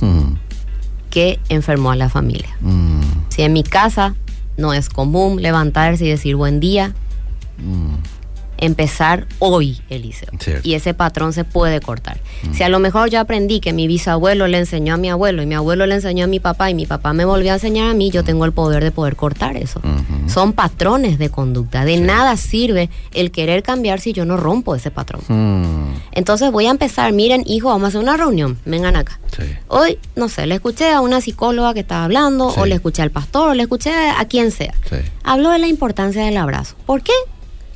mm. 0.01 0.33
que 1.11 1.39
enfermó 1.49 1.91
a 1.91 1.95
la 1.95 2.09
familia. 2.09 2.57
Mm. 2.61 3.01
Si 3.29 3.43
en 3.43 3.53
mi 3.53 3.61
casa 3.61 4.15
no 4.57 4.73
es 4.73 4.89
común 4.89 5.41
levantarse 5.41 6.05
y 6.05 6.09
decir 6.09 6.35
buen 6.35 6.59
día. 6.59 6.93
Mm. 7.57 7.95
Empezar 8.63 9.27
hoy, 9.39 9.81
Eliseo. 9.89 10.29
Y 10.63 10.75
ese 10.75 10.93
patrón 10.93 11.33
se 11.33 11.43
puede 11.43 11.81
cortar. 11.81 12.21
Mm. 12.43 12.53
Si 12.53 12.63
a 12.63 12.69
lo 12.69 12.79
mejor 12.79 13.09
yo 13.09 13.19
aprendí 13.19 13.59
que 13.59 13.73
mi 13.73 13.87
bisabuelo 13.87 14.47
le 14.47 14.57
enseñó 14.57 14.93
a 14.93 14.97
mi 14.97 15.09
abuelo 15.09 15.43
y 15.43 15.45
mi 15.45 15.55
abuelo 15.55 15.85
le 15.85 15.95
enseñó 15.95 16.23
a 16.23 16.27
mi 16.27 16.39
papá 16.39 16.69
y 16.69 16.73
mi 16.73 16.85
papá 16.85 17.11
me 17.11 17.25
volvió 17.25 17.51
a 17.51 17.55
enseñar 17.55 17.89
a 17.89 17.93
mí, 17.93 18.09
yo 18.09 18.21
mm. 18.21 18.25
tengo 18.25 18.45
el 18.45 18.53
poder 18.53 18.81
de 18.81 18.91
poder 18.91 19.17
cortar 19.17 19.57
eso. 19.57 19.81
Son 20.27 20.53
patrones 20.53 21.19
de 21.19 21.29
conducta. 21.29 21.83
De 21.83 21.97
nada 21.97 22.37
sirve 22.37 22.89
el 23.13 23.31
querer 23.31 23.63
cambiar 23.63 23.99
si 23.99 24.13
yo 24.13 24.23
no 24.23 24.37
rompo 24.37 24.75
ese 24.75 24.91
patrón. 24.91 25.21
Entonces 26.13 26.49
voy 26.51 26.67
a 26.67 26.71
empezar. 26.71 27.11
Miren, 27.11 27.43
hijo, 27.45 27.67
vamos 27.67 27.83
a 27.83 27.87
hacer 27.89 28.01
una 28.01 28.15
reunión. 28.15 28.57
Vengan 28.65 28.95
acá. 28.95 29.19
Hoy, 29.67 29.99
no 30.15 30.29
sé, 30.29 30.47
le 30.47 30.55
escuché 30.55 30.91
a 30.91 31.01
una 31.01 31.19
psicóloga 31.19 31.73
que 31.73 31.81
estaba 31.81 32.05
hablando, 32.05 32.47
o 32.47 32.65
le 32.65 32.75
escuché 32.75 33.01
al 33.01 33.11
pastor, 33.11 33.49
o 33.49 33.53
le 33.53 33.63
escuché 33.63 33.91
a 33.91 34.23
quien 34.25 34.51
sea. 34.51 34.73
Habló 35.23 35.49
de 35.49 35.59
la 35.59 35.67
importancia 35.67 36.23
del 36.23 36.37
abrazo. 36.37 36.75
¿Por 36.85 37.01
qué? 37.01 37.13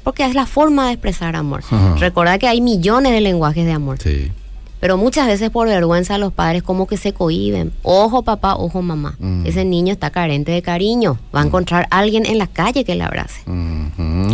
Porque 0.07 0.23
es 0.23 0.35
la 0.35 0.45
forma 0.45 0.85
de 0.85 0.93
expresar 0.93 1.35
amor. 1.35 1.63
Recuerda 1.99 2.39
que 2.39 2.47
hay 2.47 2.61
millones 2.61 3.11
de 3.11 3.19
lenguajes 3.19 3.65
de 3.65 3.73
amor. 3.73 3.97
Sí. 4.01 4.31
Pero 4.79 4.95
muchas 4.95 5.27
veces 5.27 5.49
por 5.49 5.67
vergüenza 5.67 6.17
los 6.17 6.31
padres 6.31 6.63
como 6.63 6.87
que 6.87 6.95
se 6.95 7.11
cohiben. 7.11 7.73
Ojo 7.83 8.23
papá, 8.23 8.55
ojo 8.55 8.81
mamá. 8.81 9.17
Mm. 9.19 9.45
Ese 9.45 9.65
niño 9.65 9.91
está 9.91 10.09
carente 10.09 10.53
de 10.53 10.61
cariño. 10.61 11.19
Va 11.35 11.41
a 11.41 11.43
mm. 11.43 11.47
encontrar 11.47 11.87
a 11.91 11.97
alguien 11.97 12.25
en 12.25 12.37
la 12.37 12.47
calle 12.47 12.85
que 12.85 12.95
le 12.95 13.03
abrace. 13.03 13.41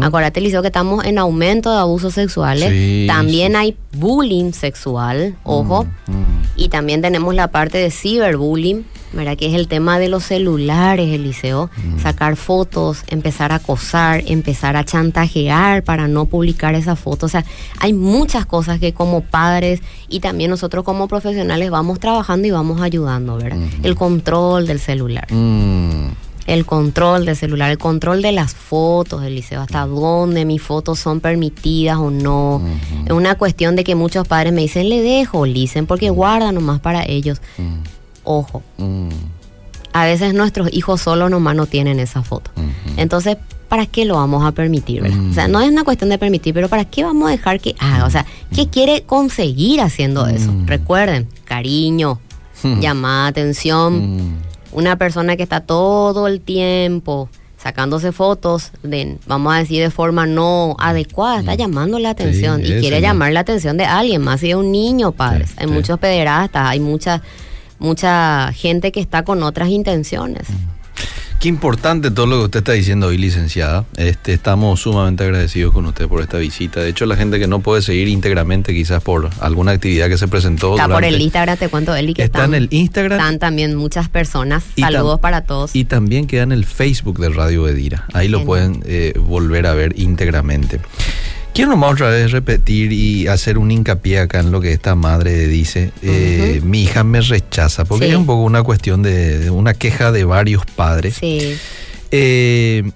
Acuérdate, 0.01 0.41
Liceo, 0.41 0.61
que 0.61 0.67
estamos 0.67 1.05
en 1.05 1.17
aumento 1.17 1.71
de 1.71 1.79
abusos 1.79 2.13
sexuales. 2.13 3.07
también 3.07 3.55
hay 3.55 3.77
bullying 3.93 4.53
sexual, 4.53 5.37
ojo. 5.43 5.85
Y 6.55 6.69
también 6.69 7.01
tenemos 7.01 7.33
la 7.35 7.49
parte 7.49 7.77
de 7.77 7.91
ciberbullying 7.91 8.85
¿verdad? 9.13 9.37
Que 9.37 9.47
es 9.47 9.53
el 9.53 9.67
tema 9.67 9.99
de 9.99 10.09
los 10.09 10.23
celulares, 10.23 11.09
Eliseo. 11.11 11.69
Mm. 11.77 11.99
Sacar 11.99 12.35
fotos, 12.35 13.03
empezar 13.07 13.51
a 13.51 13.55
acosar, 13.55 14.23
empezar 14.25 14.75
a 14.75 14.83
chantajear 14.83 15.83
para 15.83 16.07
no 16.07 16.25
publicar 16.25 16.75
esa 16.75 16.95
foto. 16.95 17.27
O 17.27 17.29
sea, 17.29 17.45
hay 17.79 17.93
muchas 17.93 18.45
cosas 18.45 18.79
que 18.79 18.93
como 18.93 19.21
padres 19.21 19.81
y 20.09 20.19
también 20.19 20.49
nosotros 20.49 20.83
como 20.83 21.07
profesionales 21.07 21.69
vamos 21.69 21.99
trabajando 21.99 22.47
y 22.47 22.51
vamos 22.51 22.81
ayudando, 22.81 23.37
¿verdad? 23.37 23.59
El 23.83 23.95
control 23.95 24.67
del 24.67 24.79
celular. 24.79 25.27
El 26.45 26.65
control 26.65 27.25
del 27.25 27.35
celular, 27.35 27.71
el 27.71 27.77
control 27.77 28.21
de 28.21 28.31
las 28.33 28.53
fotos, 28.53 29.23
Eliseo, 29.23 29.61
hasta 29.61 29.85
dónde 29.85 30.43
mis 30.45 30.61
fotos 30.61 30.99
son 30.99 31.19
permitidas 31.21 31.97
o 31.97 32.11
no. 32.11 32.61
Es 33.05 33.11
una 33.11 33.35
cuestión 33.35 33.75
de 33.75 33.83
que 33.83 33.95
muchos 33.95 34.27
padres 34.27 34.51
me 34.51 34.61
dicen, 34.61 34.89
le 34.89 35.01
dejo, 35.01 35.45
dicen, 35.45 35.85
porque 35.85 36.09
guarda 36.09 36.51
nomás 36.51 36.79
para 36.81 37.05
ellos. 37.05 37.41
Ojo. 38.23 38.61
A 39.93 40.05
veces 40.05 40.33
nuestros 40.33 40.73
hijos 40.73 41.01
solo 41.01 41.29
nomás 41.29 41.55
no 41.55 41.65
tienen 41.65 41.99
esa 41.99 42.23
foto. 42.23 42.51
Entonces, 42.97 43.37
¿para 43.69 43.85
qué 43.85 44.05
lo 44.05 44.15
vamos 44.15 44.45
a 44.45 44.51
permitir? 44.51 45.03
O 45.03 45.33
sea, 45.33 45.47
no 45.47 45.61
es 45.61 45.69
una 45.69 45.83
cuestión 45.83 46.09
de 46.09 46.17
permitir, 46.17 46.53
pero 46.53 46.67
¿para 46.67 46.85
qué 46.85 47.03
vamos 47.03 47.27
a 47.27 47.31
dejar 47.31 47.59
que 47.59 47.75
haga? 47.79 48.05
O 48.05 48.09
sea, 48.09 48.25
¿qué 48.53 48.67
quiere 48.67 49.03
conseguir 49.03 49.81
haciendo 49.81 50.27
eso? 50.27 50.53
Recuerden, 50.65 51.27
cariño, 51.45 52.19
llamada 52.81 53.27
atención. 53.27 54.35
Una 54.73 54.97
persona 54.97 55.35
que 55.37 55.43
está 55.43 55.61
todo 55.61 56.27
el 56.27 56.41
tiempo 56.41 57.29
sacándose 57.57 58.11
fotos 58.11 58.71
de, 58.83 59.17
vamos 59.25 59.53
a 59.53 59.59
decir, 59.59 59.81
de 59.81 59.89
forma 59.89 60.25
no 60.25 60.75
adecuada, 60.79 61.39
está 61.39 61.55
llamando 61.55 61.97
la 61.97 62.09
atención 62.09 62.59
y 62.61 62.79
quiere 62.81 62.99
llamar 62.99 63.31
la 63.31 63.39
atención 63.39 63.77
de 63.77 63.85
alguien 63.85 64.21
más, 64.21 64.41
si 64.41 64.49
es 64.49 64.55
un 64.55 64.71
niño, 64.71 65.13
padres. 65.13 65.53
hay 65.55 65.67
muchos 65.67 65.97
pederastas, 65.97 66.67
hay 66.67 66.81
muchas 66.81 67.21
mucha 67.79 68.51
gente 68.53 68.91
que 68.91 68.99
está 68.99 69.23
con 69.23 69.43
otras 69.43 69.69
intenciones. 69.69 70.47
Qué 71.43 71.49
importante 71.49 72.09
todo 72.09 72.25
lo 72.25 72.37
que 72.37 72.45
usted 72.45 72.59
está 72.59 72.71
diciendo 72.71 73.07
hoy, 73.07 73.17
licenciada. 73.17 73.83
Este, 73.97 74.31
estamos 74.31 74.79
sumamente 74.79 75.25
agradecidos 75.25 75.73
con 75.73 75.85
usted 75.85 76.07
por 76.07 76.21
esta 76.21 76.37
visita. 76.37 76.79
De 76.79 76.87
hecho, 76.87 77.05
la 77.05 77.17
gente 77.17 77.37
que 77.37 77.47
no 77.47 77.59
puede 77.59 77.81
seguir 77.81 78.07
íntegramente, 78.07 78.73
quizás 78.73 79.03
por 79.03 79.29
alguna 79.41 79.73
actividad 79.73 80.07
que 80.07 80.17
se 80.17 80.29
presentó. 80.29 80.75
Está 80.77 80.87
por 80.87 81.03
el 81.03 81.19
Instagram, 81.19 81.57
te 81.57 81.67
cuento, 81.67 81.93
Eli, 81.93 82.13
que 82.13 82.23
está 82.23 82.45
en 82.45 82.53
el 82.53 82.69
Instagram. 82.71 83.19
Están 83.19 83.39
también 83.39 83.75
muchas 83.75 84.07
personas. 84.07 84.63
Saludos 84.79 85.19
para 85.19 85.41
todos. 85.41 85.75
Y 85.75 85.83
también 85.83 86.27
queda 86.27 86.43
en 86.43 86.53
el 86.53 86.63
Facebook 86.63 87.19
de 87.19 87.27
Radio 87.27 87.67
Edira. 87.67 88.05
Ahí 88.13 88.29
lo 88.29 88.45
pueden 88.45 88.81
eh, 88.85 89.11
volver 89.19 89.67
a 89.67 89.73
ver 89.73 89.99
íntegramente. 89.99 90.79
Quiero 91.53 91.69
nomás 91.69 91.93
otra 91.93 92.09
vez 92.09 92.31
repetir 92.31 92.91
y 92.91 93.27
hacer 93.27 93.59
un 93.59 93.69
hincapié 93.69 94.19
acá 94.19 94.39
en 94.39 94.51
lo 94.51 94.59
que 94.59 94.71
esta 94.71 94.95
madre 94.95 95.47
dice. 95.47 95.91
Eh, 96.01 96.61
mi 96.63 96.81
hija 96.81 97.03
me 97.03 97.21
rechaza, 97.21 97.85
porque 97.85 98.09
es 98.09 98.15
un 98.15 98.25
poco 98.25 98.41
una 98.41 98.63
cuestión 98.63 99.03
de, 99.03 99.51
una 99.51 99.75
queja 99.75 100.11
de 100.11 100.23
varios 100.23 100.65
padres. 100.65 101.17
Sí. 101.19 101.55
Eh, 102.09 102.91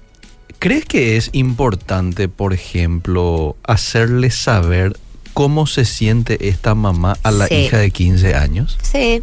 ¿Crees 0.57 0.85
que 0.85 1.17
es 1.17 1.29
importante, 1.33 2.29
por 2.29 2.51
ejemplo, 2.51 3.55
hacerle 3.63 4.31
saber 4.31 4.97
cómo 5.33 5.67
se 5.67 5.85
siente 5.85 6.49
esta 6.49 6.73
mamá 6.73 7.15
a 7.21 7.29
la 7.29 7.53
hija 7.53 7.77
de 7.77 7.91
15 7.91 8.33
años? 8.33 8.75
Sí, 8.81 9.21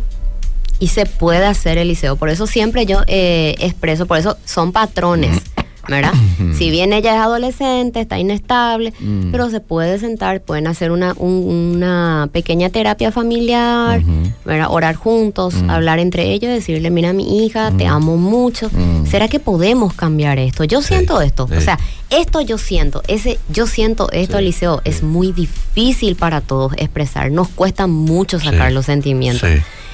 Y 0.79 0.89
se 0.89 1.07
puede 1.07 1.45
hacer, 1.45 1.77
Eliseo. 1.77 2.15
Por 2.15 2.29
eso 2.29 2.47
siempre 2.47 2.87
yo 2.87 3.01
eh, 3.09 3.57
expreso, 3.59 4.07
por 4.07 4.19
eso 4.19 4.37
son 4.45 4.71
patrones. 4.71 5.43
¿Verdad? 5.89 6.13
si 6.57 6.71
bien 6.71 6.93
ella 6.93 7.15
es 7.15 7.21
adolescente, 7.21 8.01
está 8.01 8.19
inestable, 8.19 8.93
mm. 8.99 9.31
pero 9.31 9.51
se 9.51 9.61
puede 9.61 9.99
sentar, 9.99 10.43
pueden 10.43 10.67
hacer 10.67 10.91
una, 10.91 11.13
una 11.15 12.29
pequeña 12.33 12.71
terapia 12.71 13.13
familiar, 13.13 14.03
¿verdad? 14.45 14.69
Orar 14.71 14.95
juntos, 14.95 15.55
mm. 15.55 15.71
hablar 15.71 15.99
entre 15.99 16.33
ellos, 16.33 16.51
decirle, 16.51 16.91
mira 16.91 17.13
mi 17.13 17.45
hija, 17.45 17.73
te 17.77 17.87
mm. 17.87 17.93
amo 17.93 18.17
mucho. 18.17 18.71
¿Será 19.09 19.29
que 19.29 19.41
podemos 19.41 19.95
cambiar 19.95 20.39
esto? 20.39 20.65
Yo 20.65 20.83
siento 20.83 21.21
esto, 21.21 21.49
o 21.55 21.61
sea, 21.61 21.79
esto 22.11 22.41
yo 22.41 22.59
siento, 22.59 23.03
ese 23.09 23.39
yo 23.49 23.67
siento 23.67 24.11
esto, 24.13 24.39
Eliseo, 24.39 24.81
es 24.85 25.03
muy 25.03 25.33
difícil 25.33 26.17
para 26.17 26.41
todos 26.41 26.73
expresar, 26.77 27.31
nos 27.31 27.49
cuesta 27.49 27.87
mucho 27.87 28.39
sacar 28.41 28.73
los 28.73 28.87
sentimientos. 28.87 29.49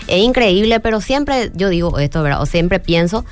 Es 0.07 0.25
increíble, 0.25 0.81
pero 0.81 1.01
siempre 1.01 1.53
yo 1.55 1.69
digo 1.69 1.99
esto, 2.01 2.23
¿verdad? 2.23 2.43
O 2.43 2.47
siempre 2.47 2.81
pienso 2.81 3.25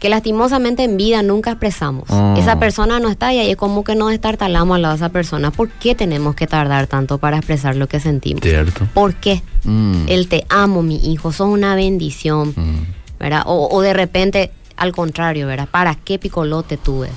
que 0.00 0.08
lastimosamente 0.08 0.82
en 0.82 0.96
vida 0.96 1.22
nunca 1.22 1.50
expresamos. 1.50 2.04
Ah. 2.08 2.34
Esa 2.38 2.58
persona 2.58 2.98
no 3.00 3.10
está 3.10 3.32
y 3.34 3.38
ahí 3.38 3.50
es 3.50 3.56
como 3.56 3.84
que 3.84 3.94
nos 3.94 4.12
estartalamos 4.12 4.74
al 4.74 4.82
lado 4.82 4.94
de 4.94 4.96
esa 4.96 5.10
persona. 5.10 5.50
¿Por 5.50 5.68
qué 5.68 5.94
tenemos 5.94 6.34
que 6.34 6.46
tardar 6.46 6.86
tanto 6.86 7.18
para 7.18 7.36
expresar 7.36 7.76
lo 7.76 7.86
que 7.86 8.00
sentimos? 8.00 8.42
Cierto. 8.42 8.88
¿Por 8.94 9.14
qué? 9.14 9.42
Mm. 9.64 10.06
El 10.08 10.28
te 10.28 10.46
amo, 10.48 10.82
mi 10.82 11.12
hijo, 11.12 11.32
sos 11.32 11.48
una 11.48 11.74
bendición, 11.74 12.54
mm. 12.56 13.20
¿verdad? 13.20 13.42
O, 13.44 13.80
de 13.82 13.92
repente, 13.92 14.52
al 14.76 14.92
contrario, 14.92 15.46
¿verdad? 15.46 15.68
¿Para 15.70 15.94
qué 15.94 16.18
picolote 16.18 16.78
tuve? 16.78 17.10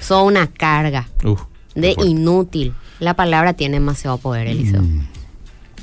Sos 0.00 0.26
una 0.26 0.48
carga 0.48 1.08
de 1.76 1.94
inútil. 2.04 2.74
La 2.98 3.14
palabra 3.14 3.52
tiene 3.52 3.76
demasiado 3.76 4.18
poder, 4.18 4.48
Eliseo. 4.48 4.82
Mm. 4.82 5.06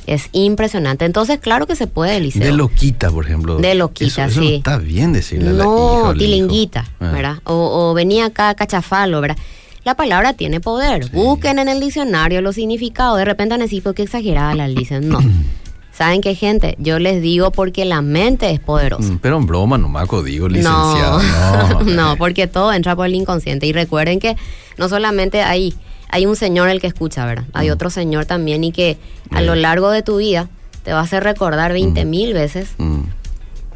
Es 0.06 0.30
impresionante. 0.32 1.06
Entonces, 1.06 1.40
claro 1.40 1.68
que 1.68 1.76
se 1.76 1.88
puede, 1.88 2.18
Eliseo. 2.18 2.44
De 2.44 2.52
loquita, 2.52 3.12
por 3.12 3.26
ejemplo. 3.26 3.58
De 3.58 3.76
loquita, 3.76 4.26
eso, 4.26 4.42
sí. 4.42 4.56
está 4.56 4.78
bien 4.78 5.14
decirle 5.14 5.52
No, 5.52 6.06
a 6.06 6.14
la 6.14 6.18
tilinguita, 6.18 6.86
ah. 7.00 7.12
¿verdad? 7.12 7.38
O, 7.44 7.94
venía 7.94 8.26
acá 8.26 8.54
cachafalo, 8.56 9.22
¿verdad? 9.22 9.38
La 9.84 9.96
palabra 9.96 10.34
tiene 10.34 10.60
poder. 10.60 11.10
Busquen 11.12 11.60
en 11.60 11.70
el 11.70 11.80
diccionario 11.80 12.42
los 12.42 12.56
significados. 12.56 13.18
De 13.18 13.26
repente 13.26 13.58
necesito 13.58 13.94
que 13.94 14.04
exagerada 14.04 14.54
la 14.56 14.68
dicen. 14.68 15.10
No. 15.10 15.20
¿Saben 16.00 16.22
qué, 16.22 16.34
gente? 16.34 16.76
Yo 16.80 16.98
les 16.98 17.22
digo 17.22 17.52
porque 17.52 17.84
la 17.84 18.02
mente 18.02 18.50
es 18.52 18.62
poderosa. 18.62 19.12
Mm, 19.12 19.20
pero 19.20 19.38
en 19.38 19.46
broma, 19.46 19.78
no 19.78 19.90
me 19.90 20.00
digo, 20.24 20.48
licenciado. 20.48 21.22
No, 21.22 21.82
no, 21.84 22.16
porque 22.16 22.48
todo 22.48 22.72
entra 22.72 22.96
por 22.96 23.08
el 23.08 23.16
inconsciente. 23.16 23.68
Y 23.68 23.74
recuerden 23.74 24.22
que 24.22 24.38
no 24.78 24.88
solamente 24.88 25.42
hay 25.42 25.76
hay 26.10 26.26
un 26.26 26.36
señor 26.36 26.70
el 26.70 26.82
que 26.82 26.88
escucha, 26.88 27.26
¿verdad? 27.26 27.46
Hay 27.54 27.70
mm. 27.70 27.74
otro 27.74 27.90
señor 27.90 28.26
también 28.26 28.64
y 28.64 28.72
que 28.72 28.98
a 29.32 29.42
lo 29.42 29.56
largo 29.56 29.92
de 29.92 30.02
tu 30.02 30.18
vida 30.18 30.50
te 30.84 30.92
va 30.92 31.00
a 31.00 31.04
hacer 31.04 31.24
recordar 31.24 31.72
20 31.72 32.04
mm. 32.04 32.10
mil 32.10 32.34
veces 32.34 32.72
mm. 32.78 33.02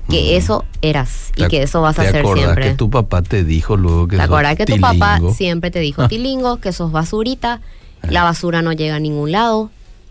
que 0.09 0.35
eso 0.35 0.65
eras 0.81 1.31
y 1.35 1.47
que 1.47 1.61
eso 1.61 1.81
vas 1.81 1.99
a 1.99 2.01
hacer 2.01 2.25
siempre. 2.25 2.69
que 2.69 2.73
tu 2.73 2.89
papá 2.89 3.21
te 3.21 3.43
dijo 3.43 3.77
luego 3.77 4.07
que 4.07 4.17
¿Te 4.17 4.23
acordás 4.23 4.55
que 4.55 4.65
tu 4.65 4.79
papá 4.79 5.21
siempre 5.35 5.69
te 5.69 5.79
dijo 5.79 6.07
tilingo, 6.09 6.57
que 6.57 6.73
sos 6.73 6.91
basurita, 6.91 7.61
la 8.01 8.21
ah. 8.21 8.25
basura 8.25 8.61
no 8.61 8.73
llega 8.73 8.95
a 8.95 8.99
ningún 8.99 9.31
lado? 9.31 9.69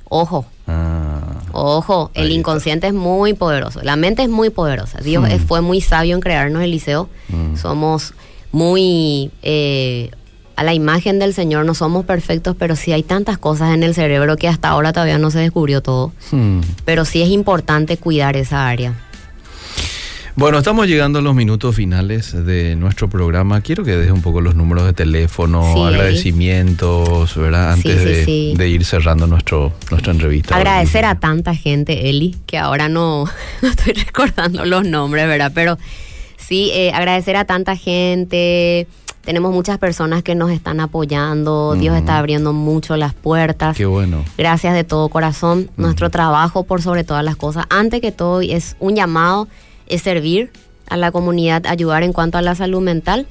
Ojo. 0.08 0.46
Ah. 0.68 1.20
Ojo, 1.52 2.10
el 2.14 2.30
inconsciente 2.30 2.86
es 2.86 2.94
muy 2.94 3.34
poderoso, 3.34 3.82
la 3.82 3.96
mente 3.96 4.22
es 4.22 4.30
muy 4.30 4.48
poderosa. 4.48 5.00
Dios 5.00 5.28
fue 5.46 5.60
muy 5.60 5.80
sabio 5.80 6.14
en 6.14 6.20
crearnos 6.20 6.62
el 6.62 6.70
liceo. 6.70 7.10
Somos 7.56 8.14
muy 8.52 9.30
eh, 9.42 10.10
a 10.56 10.64
la 10.64 10.74
imagen 10.74 11.18
del 11.18 11.34
Señor, 11.34 11.64
no 11.64 11.74
somos 11.74 12.04
perfectos, 12.04 12.56
pero 12.58 12.76
sí 12.76 12.92
hay 12.92 13.02
tantas 13.02 13.38
cosas 13.38 13.74
en 13.74 13.82
el 13.82 13.94
cerebro 13.94 14.36
que 14.36 14.48
hasta 14.48 14.68
ahora 14.68 14.92
todavía 14.92 15.18
no 15.18 15.30
se 15.30 15.40
descubrió 15.40 15.80
todo. 15.82 16.12
Hmm. 16.30 16.60
Pero 16.84 17.04
sí 17.04 17.22
es 17.22 17.28
importante 17.30 17.96
cuidar 17.96 18.36
esa 18.36 18.68
área. 18.68 18.94
Bueno, 20.34 20.58
estamos 20.58 20.86
llegando 20.86 21.18
a 21.18 21.22
los 21.22 21.34
minutos 21.34 21.76
finales 21.76 22.32
de 22.32 22.74
nuestro 22.74 23.08
programa. 23.10 23.60
Quiero 23.60 23.84
que 23.84 23.90
deje 23.94 24.12
un 24.12 24.22
poco 24.22 24.40
los 24.40 24.54
números 24.54 24.86
de 24.86 24.94
teléfono, 24.94 25.86
agradecimientos, 25.86 27.36
¿verdad? 27.36 27.74
Antes 27.74 28.26
de, 28.26 28.68
ir 28.68 28.84
cerrando 28.86 29.26
nuestro, 29.26 29.74
nuestra 29.90 30.12
entrevista. 30.12 30.56
Agradecer 30.56 31.04
a 31.04 31.20
tanta 31.20 31.54
gente, 31.54 32.08
Eli, 32.08 32.34
que 32.46 32.56
ahora 32.56 32.88
no, 32.88 33.26
estoy 33.62 33.92
recordando 34.06 34.64
los 34.64 34.86
nombres, 34.86 35.26
¿verdad? 35.26 35.52
Pero 35.54 35.78
sí, 36.38 36.70
eh, 36.72 36.92
agradecer 36.94 37.36
a 37.36 37.44
tanta 37.44 37.76
gente 37.76 38.86
tenemos 39.24 39.52
muchas 39.52 39.78
personas 39.78 40.22
que 40.22 40.34
nos 40.34 40.50
están 40.50 40.80
apoyando, 40.80 41.74
Dios 41.74 41.96
está 41.96 42.18
abriendo 42.18 42.52
mucho 42.52 42.96
las 42.96 43.14
puertas. 43.14 43.76
Qué 43.76 43.86
bueno. 43.86 44.24
Gracias 44.36 44.74
de 44.74 44.84
todo 44.84 45.08
corazón. 45.08 45.70
Nuestro 45.76 46.10
trabajo 46.10 46.64
por 46.64 46.82
sobre 46.82 47.04
todas 47.04 47.24
las 47.24 47.36
cosas, 47.36 47.64
antes 47.70 48.00
que 48.00 48.12
todo 48.12 48.40
es 48.40 48.76
un 48.80 48.96
llamado, 48.96 49.48
es 49.86 50.02
servir 50.02 50.50
a 50.88 50.96
la 50.96 51.10
comunidad, 51.12 51.66
ayudar 51.66 52.02
en 52.02 52.12
cuanto 52.12 52.36
a 52.36 52.42
la 52.42 52.54
salud 52.54 52.80
mental 52.80 53.26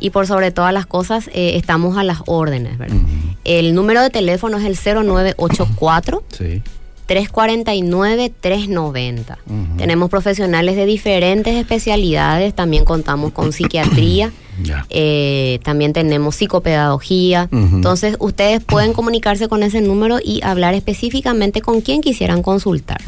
y 0.00 0.10
por 0.10 0.26
sobre 0.26 0.50
todas 0.50 0.72
las 0.72 0.86
cosas 0.86 1.28
eh, 1.28 1.56
estamos 1.56 1.96
a 1.96 2.02
las 2.02 2.22
órdenes. 2.26 2.78
¿verdad? 2.78 2.96
El 3.44 3.74
número 3.74 4.02
de 4.02 4.10
teléfono 4.10 4.58
es 4.58 4.64
el 4.64 4.76
0984. 5.06 6.24
Sí. 6.36 6.62
349-390. 7.08 9.36
Tenemos 9.76 10.10
profesionales 10.10 10.76
de 10.76 10.86
diferentes 10.86 11.56
especialidades, 11.56 12.54
también 12.54 12.84
contamos 12.84 13.32
con 13.32 13.52
psiquiatría, 13.52 14.30
eh, 14.90 15.58
también 15.64 15.92
tenemos 15.92 16.36
psicopedagogía. 16.36 17.48
Entonces, 17.50 18.14
ustedes 18.20 18.62
pueden 18.62 18.92
comunicarse 18.92 19.48
con 19.48 19.62
ese 19.62 19.80
número 19.80 20.18
y 20.22 20.42
hablar 20.44 20.74
específicamente 20.74 21.62
con 21.62 21.80
quien 21.80 22.02
quisieran 22.02 22.42
consultar, 22.42 23.00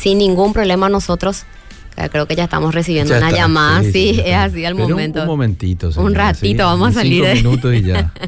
Sin 0.00 0.18
ningún 0.18 0.52
problema 0.52 0.88
nosotros 0.88 1.44
creo 2.10 2.26
que 2.26 2.36
ya 2.36 2.44
estamos 2.44 2.76
recibiendo 2.76 3.16
una 3.16 3.32
llamada, 3.32 3.82
sí, 3.82 4.20
es 4.24 4.36
así 4.36 4.64
al 4.64 4.76
momento. 4.76 5.22
Un, 5.22 5.26
momentito. 5.26 5.90
un 5.96 6.14
ratito, 6.14 6.64
vamos 6.64 6.90
a 6.90 7.00
salir. 7.00 7.24
Cinco 7.24 7.48
minutos 7.48 7.74
y 7.74 7.82
ya. 7.82 8.12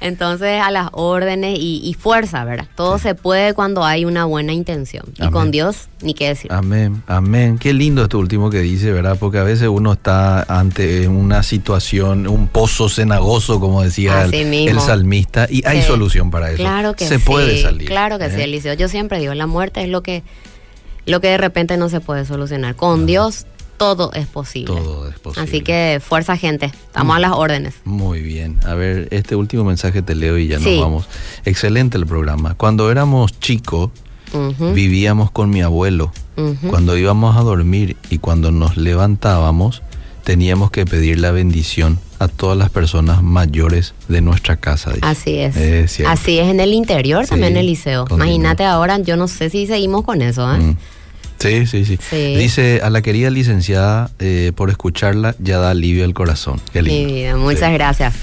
Entonces, 0.00 0.60
a 0.62 0.70
las 0.70 0.90
órdenes 0.92 1.58
y, 1.60 1.94
fuerza, 1.98 2.44
¿verdad? 2.44 2.66
Todo 2.76 2.98
se 2.98 3.14
puede 3.14 3.52
cuando 3.52 3.84
hay 3.84 4.04
una 4.04 4.24
buena 4.26 4.52
intención. 4.52 5.04
Y 5.18 5.28
con 5.30 5.50
Dios, 5.50 5.88
ni 6.00 6.14
qué 6.14 6.28
decir. 6.28 6.52
Amén, 6.52 7.02
amén. 7.08 7.58
Qué 7.58 7.72
lindo 7.72 8.02
esto 8.04 8.18
último 8.18 8.48
que 8.48 8.60
dice, 8.60 8.92
¿verdad? 8.92 9.16
Porque 9.18 9.38
a 9.38 9.42
veces 9.42 9.68
uno 9.68 9.94
está 9.94 10.42
ante 10.42 11.08
una 11.08 11.42
situación, 11.42 12.28
un 12.28 12.46
pozo 12.46 12.88
cenagoso, 12.88 13.58
como 13.58 13.82
decía 13.82 14.24
el, 14.24 14.80
salmista, 14.80 15.48
y 15.50 15.66
hay 15.66 15.82
solución 15.82 16.30
para 16.30 16.50
eso. 16.50 16.58
Claro 16.58 16.94
que 16.94 17.06
se 17.06 17.18
puede 17.18 17.60
salir. 17.60 17.88
Claro 17.88 18.18
que 18.18 18.30
sí, 18.30 18.40
¿eh? 18.40 18.44
Eliseo. 18.44 18.74
Yo 18.74 18.88
siempre 18.88 19.18
digo, 19.18 19.34
la 19.34 19.48
muerte 19.48 19.82
es 19.82 19.88
lo 19.88 20.02
que, 20.02 20.22
lo 21.06 21.20
que 21.20 21.28
de 21.28 21.38
repente 21.38 21.76
no 21.76 21.88
se 21.88 22.00
puede 22.00 22.24
solucionar. 22.24 22.76
Con 22.76 23.06
Dios 23.06 23.46
todo 23.78 24.12
es 24.12 24.26
posible. 24.26 24.74
Todo 24.74 25.08
es 25.08 25.18
posible. 25.18 25.48
Así 25.48 25.62
que 25.62 26.00
fuerza 26.04 26.36
gente, 26.36 26.66
estamos 26.66 27.16
a 27.16 27.20
las 27.20 27.32
órdenes. 27.32 27.76
Muy 27.84 28.20
bien. 28.20 28.58
A 28.66 28.74
ver, 28.74 29.08
este 29.10 29.36
último 29.36 29.64
mensaje 29.64 30.02
te 30.02 30.14
leo 30.14 30.36
y 30.36 30.48
ya 30.48 30.58
nos 30.58 30.80
vamos. 30.80 31.08
Excelente 31.44 31.96
el 31.96 32.06
programa. 32.06 32.54
Cuando 32.54 32.90
éramos 32.90 33.38
chicos, 33.40 33.90
vivíamos 34.74 35.30
con 35.30 35.48
mi 35.48 35.62
abuelo. 35.62 36.12
Cuando 36.68 36.96
íbamos 36.96 37.36
a 37.36 37.40
dormir 37.40 37.96
y 38.10 38.18
cuando 38.18 38.52
nos 38.52 38.76
levantábamos, 38.76 39.82
teníamos 40.22 40.70
que 40.70 40.84
pedir 40.84 41.18
la 41.18 41.30
bendición 41.30 41.98
a 42.18 42.28
todas 42.28 42.56
las 42.58 42.70
personas 42.70 43.22
mayores 43.22 43.94
de 44.08 44.20
nuestra 44.20 44.56
casa. 44.56 44.92
Así 45.00 45.38
es. 45.38 45.56
Así 46.06 46.38
es 46.38 46.48
en 46.48 46.60
el 46.60 46.74
interior, 46.74 47.26
también 47.26 47.52
en 47.52 47.58
el 47.58 47.66
liceo. 47.66 48.06
Imagínate 48.10 48.64
ahora, 48.64 48.98
yo 48.98 49.16
no 49.16 49.28
sé 49.28 49.50
si 49.50 49.66
seguimos 49.66 50.04
con 50.04 50.20
eso. 50.22 50.52
¿eh? 50.52 50.58
Mm. 50.58 50.76
Sí, 51.38 51.66
sí, 51.66 51.84
sí, 51.84 51.98
Dice 52.10 52.80
a 52.82 52.90
la 52.90 53.00
querida 53.00 53.30
licenciada, 53.30 54.10
eh, 54.18 54.52
por 54.54 54.70
escucharla, 54.70 55.34
ya 55.38 55.58
da 55.58 55.70
alivio 55.70 56.04
al 56.04 56.14
corazón. 56.14 56.60
Qué 56.72 56.82
lindo. 56.82 57.38
muchas 57.38 57.72
gracias. 57.72 58.14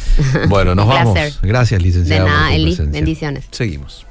Bueno, 0.47 0.75
nos 0.75 0.87
vamos. 0.87 1.17
Gracias, 1.41 1.81
licenciada. 1.81 2.23
De 2.23 2.29
nada, 2.29 2.55
Eli. 2.55 2.75
Bendiciones. 2.75 3.45
Seguimos. 3.51 4.05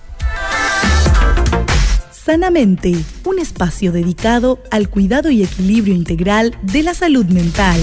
Sanamente, 2.24 2.94
un 3.24 3.38
espacio 3.38 3.92
dedicado 3.92 4.58
al 4.70 4.88
cuidado 4.88 5.30
y 5.30 5.42
equilibrio 5.42 5.94
integral 5.94 6.56
de 6.62 6.82
la 6.82 6.94
salud 6.94 7.26
mental. 7.26 7.78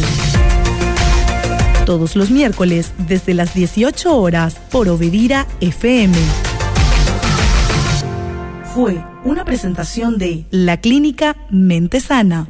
Todos 1.86 2.16
los 2.16 2.32
miércoles 2.32 2.92
desde 2.98 3.36
las 3.36 3.54
18 3.54 4.18
horas 4.18 4.56
por 4.72 4.90
Obedira 4.90 5.46
FM. 5.60 6.18
Fue 8.74 9.11
una 9.24 9.46
presentación 9.46 10.18
de 10.18 10.46
la 10.52 10.78
clínica 10.78 11.36
Mente 11.50 12.00
Sana. 12.00 12.48